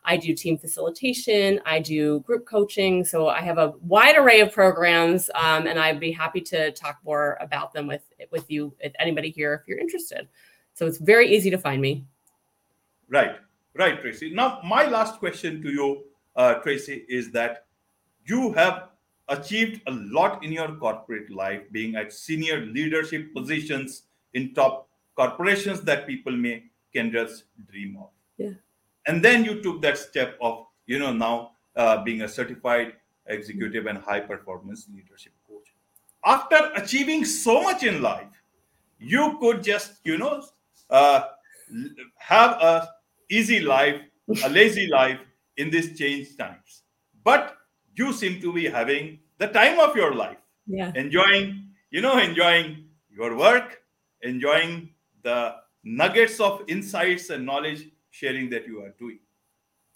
I 0.04 0.16
do 0.16 0.34
team 0.34 0.56
facilitation. 0.56 1.60
I 1.66 1.80
do 1.80 2.20
group 2.20 2.46
coaching. 2.46 3.04
So 3.04 3.28
I 3.28 3.40
have 3.40 3.58
a 3.58 3.74
wide 3.82 4.16
array 4.16 4.40
of 4.40 4.52
programs, 4.52 5.30
um, 5.34 5.66
and 5.66 5.78
I'd 5.78 6.00
be 6.00 6.10
happy 6.10 6.40
to 6.42 6.72
talk 6.72 6.98
more 7.04 7.36
about 7.40 7.72
them 7.72 7.86
with 7.86 8.02
with 8.30 8.50
you, 8.50 8.74
if 8.80 8.92
anybody 8.98 9.30
here, 9.30 9.54
if 9.54 9.68
you're 9.68 9.78
interested. 9.78 10.28
So 10.74 10.86
it's 10.86 10.98
very 10.98 11.34
easy 11.34 11.50
to 11.50 11.58
find 11.58 11.82
me. 11.82 12.04
Right, 13.08 13.36
right, 13.74 14.00
Tracy. 14.00 14.32
Now, 14.32 14.60
my 14.64 14.86
last 14.86 15.18
question 15.18 15.60
to 15.62 15.70
you, 15.70 16.04
uh, 16.36 16.54
Tracy, 16.54 17.04
is 17.08 17.32
that 17.32 17.66
you 18.24 18.52
have 18.52 18.88
achieved 19.30 19.80
a 19.86 19.92
lot 19.92 20.44
in 20.44 20.52
your 20.52 20.74
corporate 20.76 21.30
life, 21.30 21.62
being 21.72 21.94
at 21.96 22.12
senior 22.12 22.66
leadership 22.66 23.32
positions 23.34 24.02
in 24.34 24.52
top 24.54 24.88
corporations 25.16 25.80
that 25.82 26.06
people 26.06 26.36
may 26.36 26.64
can 26.92 27.10
just 27.10 27.44
dream 27.70 27.96
of. 28.00 28.08
Yeah. 28.36 28.50
And 29.06 29.22
then 29.24 29.44
you 29.44 29.62
took 29.62 29.80
that 29.82 29.96
step 29.98 30.36
of, 30.42 30.66
you 30.86 30.98
know, 30.98 31.12
now 31.12 31.52
uh, 31.76 32.02
being 32.02 32.22
a 32.22 32.28
certified 32.28 32.94
executive 33.26 33.86
and 33.86 33.98
high 33.98 34.20
performance 34.20 34.88
leadership 34.92 35.32
coach. 35.48 35.72
After 36.24 36.70
achieving 36.76 37.24
so 37.24 37.62
much 37.62 37.82
in 37.84 38.02
life, 38.02 38.26
you 38.98 39.38
could 39.40 39.62
just, 39.62 39.94
you 40.04 40.18
know, 40.18 40.42
uh, 40.90 41.22
have 42.18 42.50
a 42.60 42.88
easy 43.30 43.60
life, 43.60 44.00
a 44.44 44.48
lazy 44.48 44.88
life 44.88 45.18
in 45.56 45.70
these 45.70 45.96
changed 45.98 46.38
times. 46.38 46.82
But 47.24 47.56
you 47.94 48.12
seem 48.12 48.40
to 48.40 48.52
be 48.52 48.68
having 48.68 49.18
the 49.38 49.48
time 49.48 49.78
of 49.80 49.96
your 49.96 50.14
life, 50.14 50.38
yeah. 50.66 50.92
enjoying, 50.94 51.68
you 51.90 52.00
know, 52.00 52.18
enjoying 52.18 52.84
your 53.10 53.36
work, 53.36 53.82
enjoying 54.22 54.90
the 55.22 55.56
nuggets 55.84 56.40
of 56.40 56.62
insights 56.68 57.30
and 57.30 57.44
knowledge 57.44 57.88
sharing 58.10 58.50
that 58.50 58.66
you 58.66 58.82
are 58.82 58.94
doing. 58.98 59.18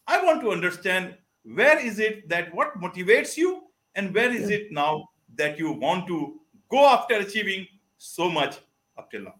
I 0.07 0.23
want 0.25 0.41
to 0.43 0.51
understand 0.51 1.17
where 1.45 1.79
is 1.79 1.99
it 1.99 2.29
that 2.29 2.55
what 2.55 2.81
motivates 2.81 3.37
you 3.37 3.65
and 3.95 4.15
where 4.15 4.33
is 4.33 4.51
it 4.51 4.73
now 4.73 5.09
that 5.37 5.59
you 5.59 5.73
want 5.73 6.07
to 6.09 6.41
go 6.71 6.87
after 6.89 7.15
achieving 7.15 7.67
so 7.99 8.31
much 8.31 8.57
up 8.99 9.11
till 9.11 9.25
now? 9.25 9.35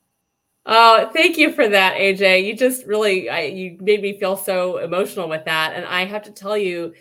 Oh, 0.67 1.11
thank 1.13 1.37
you 1.37 1.53
for 1.53 1.69
that, 1.69 1.97
AJ. 1.97 2.47
You 2.47 2.57
just 2.57 2.87
really 2.87 3.29
I, 3.29 3.43
you 3.43 3.77
made 3.81 4.01
me 4.01 4.19
feel 4.19 4.37
so 4.37 4.79
emotional 4.79 5.29
with 5.29 5.45
that, 5.45 5.75
and 5.75 5.85
I 5.85 6.07
have 6.07 6.23
to 6.23 6.31
tell 6.31 6.57
you, 6.57 6.95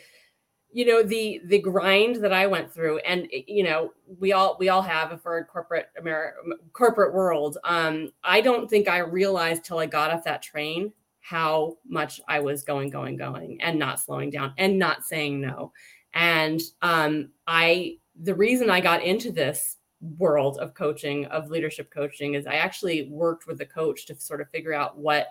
you 0.74 0.86
know 0.86 1.04
the 1.04 1.42
the 1.46 1.60
grind 1.60 2.18
that 2.18 2.34
I 2.34 2.48
went 2.48 2.74
through, 2.74 2.98
and 3.00 3.28
you 3.32 3.64
know 3.64 3.94
we 4.20 4.34
all 4.34 4.58
we 4.60 4.70
all 4.70 4.82
have 4.82 5.12
if 5.12 5.24
we're 5.24 5.38
in 5.38 5.44
corporate 5.46 5.90
America 5.98 6.38
corporate 6.74 7.14
world. 7.14 7.58
Um, 7.64 8.12
I 8.24 8.42
don't 8.42 8.70
think 8.70 8.90
I 8.90 9.00
realized 9.00 9.64
till 9.64 9.80
I 9.80 9.86
got 9.86 10.12
off 10.12 10.24
that 10.24 10.42
train 10.42 10.92
how 11.22 11.78
much 11.88 12.20
I 12.28 12.40
was 12.40 12.64
going, 12.64 12.90
going, 12.90 13.16
going, 13.16 13.62
and 13.62 13.80
not 13.80 14.00
slowing 14.00 14.30
down 14.30 14.54
and 14.58 14.78
not 14.78 15.06
saying 15.06 15.40
no. 15.40 15.72
And 16.14 16.60
um, 16.82 17.30
I 17.48 17.98
the 18.22 18.36
reason 18.36 18.70
I 18.70 18.82
got 18.82 19.04
into 19.04 19.32
this 19.32 19.78
world 20.18 20.58
of 20.58 20.74
coaching 20.74 21.26
of 21.28 21.50
leadership 21.50 21.90
coaching 21.90 22.34
is 22.34 22.46
i 22.46 22.56
actually 22.56 23.08
worked 23.10 23.48
with 23.48 23.62
a 23.62 23.66
coach 23.66 24.06
to 24.06 24.20
sort 24.20 24.42
of 24.42 24.50
figure 24.50 24.74
out 24.74 24.98
what 24.98 25.28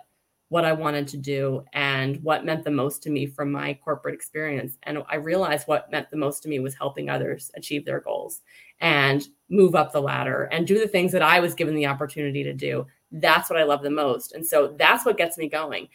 what 0.53 0.65
i 0.65 0.71
wanted 0.71 1.07
to 1.07 1.17
do 1.17 1.65
and 1.73 2.21
what 2.21 2.45
meant 2.45 2.63
the 2.63 2.69
most 2.69 3.01
to 3.01 3.09
me 3.09 3.25
from 3.25 3.51
my 3.51 3.73
corporate 3.73 4.13
experience. 4.13 4.77
And 4.83 4.99
i 5.09 5.15
realized 5.15 5.67
what 5.67 5.89
meant 5.89 6.11
the 6.11 6.17
most 6.17 6.43
to 6.43 6.49
me 6.49 6.59
was 6.59 6.75
helping 6.75 7.09
others 7.09 7.49
achieve 7.55 7.85
their 7.85 8.01
goals 8.01 8.41
and 8.79 9.27
move 9.49 9.73
up 9.73 9.91
the 9.91 9.99
ladder 9.99 10.43
and 10.51 10.67
do 10.67 10.77
the 10.79 10.87
things 10.87 11.11
that 11.11 11.23
i 11.23 11.39
was 11.39 11.55
given 11.55 11.73
the 11.73 11.87
opportunity 11.87 12.43
to 12.43 12.53
do. 12.53 12.85
That's 13.11 13.49
what 13.49 13.57
i 13.57 13.63
love 13.63 13.81
the 13.81 13.89
most. 13.89 14.33
And 14.33 14.45
so 14.45 14.75
that's 14.77 15.07
what 15.07 15.17
gets 15.17 15.39
me 15.39 15.49
going. 15.49 15.87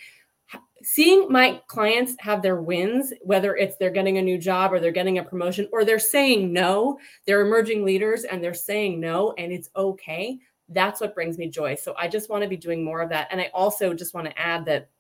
Seeing 0.82 1.30
my 1.30 1.62
clients 1.68 2.16
have 2.18 2.42
their 2.42 2.60
wins, 2.60 3.12
whether 3.22 3.54
it's 3.54 3.76
they're 3.76 3.90
getting 3.90 4.18
a 4.18 4.22
new 4.22 4.38
job 4.38 4.72
or 4.72 4.80
they're 4.80 4.90
getting 4.90 5.18
a 5.18 5.22
promotion 5.22 5.68
or 5.72 5.84
they're 5.84 6.00
saying 6.00 6.52
no, 6.52 6.98
they're 7.26 7.42
emerging 7.42 7.84
leaders 7.84 8.24
and 8.24 8.42
they're 8.42 8.54
saying 8.54 8.98
no, 8.98 9.34
and 9.38 9.52
it's 9.52 9.70
okay. 9.76 10.40
That's 10.68 11.00
what 11.00 11.14
brings 11.14 11.38
me 11.38 11.48
joy. 11.48 11.74
So 11.74 11.94
I 11.96 12.08
just 12.08 12.28
want 12.28 12.42
to 12.42 12.48
be 12.48 12.56
doing 12.56 12.84
more 12.84 13.00
of 13.00 13.08
that. 13.10 13.28
And 13.30 13.40
I 13.40 13.50
also 13.54 13.94
just 13.94 14.14
want 14.14 14.26
to 14.26 14.38
add 14.38 14.64
that 14.66 14.90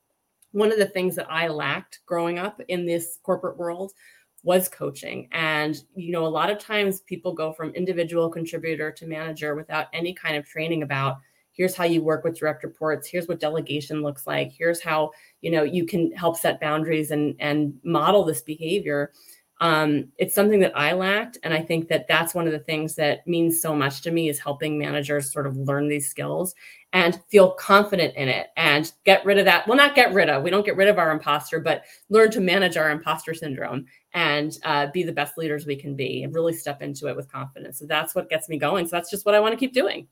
one 0.52 0.72
of 0.72 0.78
the 0.78 0.86
things 0.86 1.14
that 1.16 1.30
I 1.30 1.48
lacked 1.48 2.00
growing 2.06 2.38
up 2.38 2.60
in 2.68 2.86
this 2.86 3.18
corporate 3.22 3.58
world 3.58 3.92
was 4.44 4.68
coaching. 4.68 5.28
And, 5.32 5.76
you 5.94 6.12
know, 6.12 6.26
a 6.26 6.28
lot 6.28 6.50
of 6.50 6.58
times 6.58 7.00
people 7.00 7.34
go 7.34 7.52
from 7.52 7.70
individual 7.70 8.30
contributor 8.30 8.90
to 8.92 9.06
manager 9.06 9.54
without 9.54 9.86
any 9.92 10.14
kind 10.14 10.36
of 10.36 10.46
training 10.46 10.82
about 10.82 11.18
here's 11.58 11.74
how 11.74 11.84
you 11.84 12.00
work 12.00 12.24
with 12.24 12.38
direct 12.38 12.62
reports 12.62 13.08
here's 13.08 13.26
what 13.26 13.40
delegation 13.40 14.00
looks 14.00 14.26
like 14.26 14.52
here's 14.56 14.80
how 14.80 15.10
you 15.42 15.50
know 15.50 15.64
you 15.64 15.84
can 15.84 16.10
help 16.12 16.36
set 16.36 16.60
boundaries 16.60 17.10
and 17.10 17.34
and 17.40 17.74
model 17.82 18.24
this 18.24 18.40
behavior 18.40 19.12
um, 19.60 20.08
it's 20.18 20.34
something 20.34 20.60
that 20.60 20.76
i 20.76 20.92
lacked 20.92 21.38
and 21.42 21.52
i 21.52 21.60
think 21.60 21.88
that 21.88 22.06
that's 22.08 22.34
one 22.34 22.46
of 22.46 22.52
the 22.52 22.58
things 22.58 22.94
that 22.94 23.26
means 23.26 23.60
so 23.60 23.74
much 23.74 24.00
to 24.02 24.10
me 24.10 24.28
is 24.28 24.38
helping 24.38 24.78
managers 24.78 25.32
sort 25.32 25.46
of 25.46 25.56
learn 25.56 25.88
these 25.88 26.08
skills 26.08 26.54
and 26.92 27.20
feel 27.28 27.50
confident 27.52 28.14
in 28.16 28.28
it 28.28 28.48
and 28.56 28.92
get 29.04 29.24
rid 29.24 29.38
of 29.38 29.44
that 29.44 29.66
well 29.66 29.76
not 29.76 29.94
get 29.94 30.12
rid 30.12 30.28
of 30.28 30.42
we 30.42 30.50
don't 30.50 30.64
get 30.64 30.76
rid 30.76 30.88
of 30.88 30.98
our 30.98 31.10
imposter 31.10 31.60
but 31.60 31.84
learn 32.08 32.30
to 32.30 32.40
manage 32.40 32.76
our 32.76 32.90
imposter 32.90 33.34
syndrome 33.34 33.84
and 34.14 34.58
uh, 34.64 34.86
be 34.92 35.02
the 35.02 35.12
best 35.12 35.36
leaders 35.36 35.66
we 35.66 35.76
can 35.76 35.94
be 35.94 36.22
and 36.22 36.34
really 36.34 36.54
step 36.54 36.80
into 36.80 37.08
it 37.08 37.16
with 37.16 37.30
confidence 37.30 37.78
so 37.78 37.86
that's 37.86 38.14
what 38.14 38.30
gets 38.30 38.48
me 38.48 38.58
going 38.58 38.86
so 38.86 38.96
that's 38.96 39.10
just 39.10 39.26
what 39.26 39.34
i 39.34 39.40
want 39.40 39.52
to 39.52 39.58
keep 39.58 39.74
doing 39.74 40.06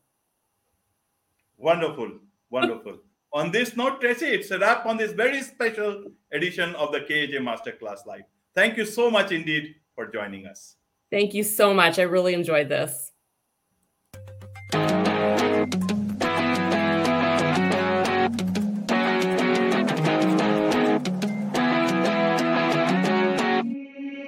Wonderful, 1.58 2.12
wonderful. 2.50 2.98
on 3.32 3.50
this 3.50 3.76
note, 3.76 4.00
Tracy, 4.00 4.26
it's 4.26 4.50
a 4.50 4.58
wrap 4.58 4.84
on 4.84 4.96
this 4.96 5.12
very 5.12 5.40
special 5.42 6.04
edition 6.32 6.74
of 6.74 6.92
the 6.92 7.00
KAJ 7.00 7.38
Masterclass 7.38 8.04
Live. 8.06 8.24
Thank 8.56 8.78
you 8.78 8.86
so 8.86 9.10
much 9.10 9.30
indeed 9.32 9.74
for 9.94 10.10
joining 10.10 10.46
us. 10.46 10.76
Thank 11.10 11.34
you 11.34 11.44
so 11.44 11.74
much. 11.74 11.98
I 11.98 12.02
really 12.02 12.34
enjoyed 12.34 12.68
this. 12.70 13.12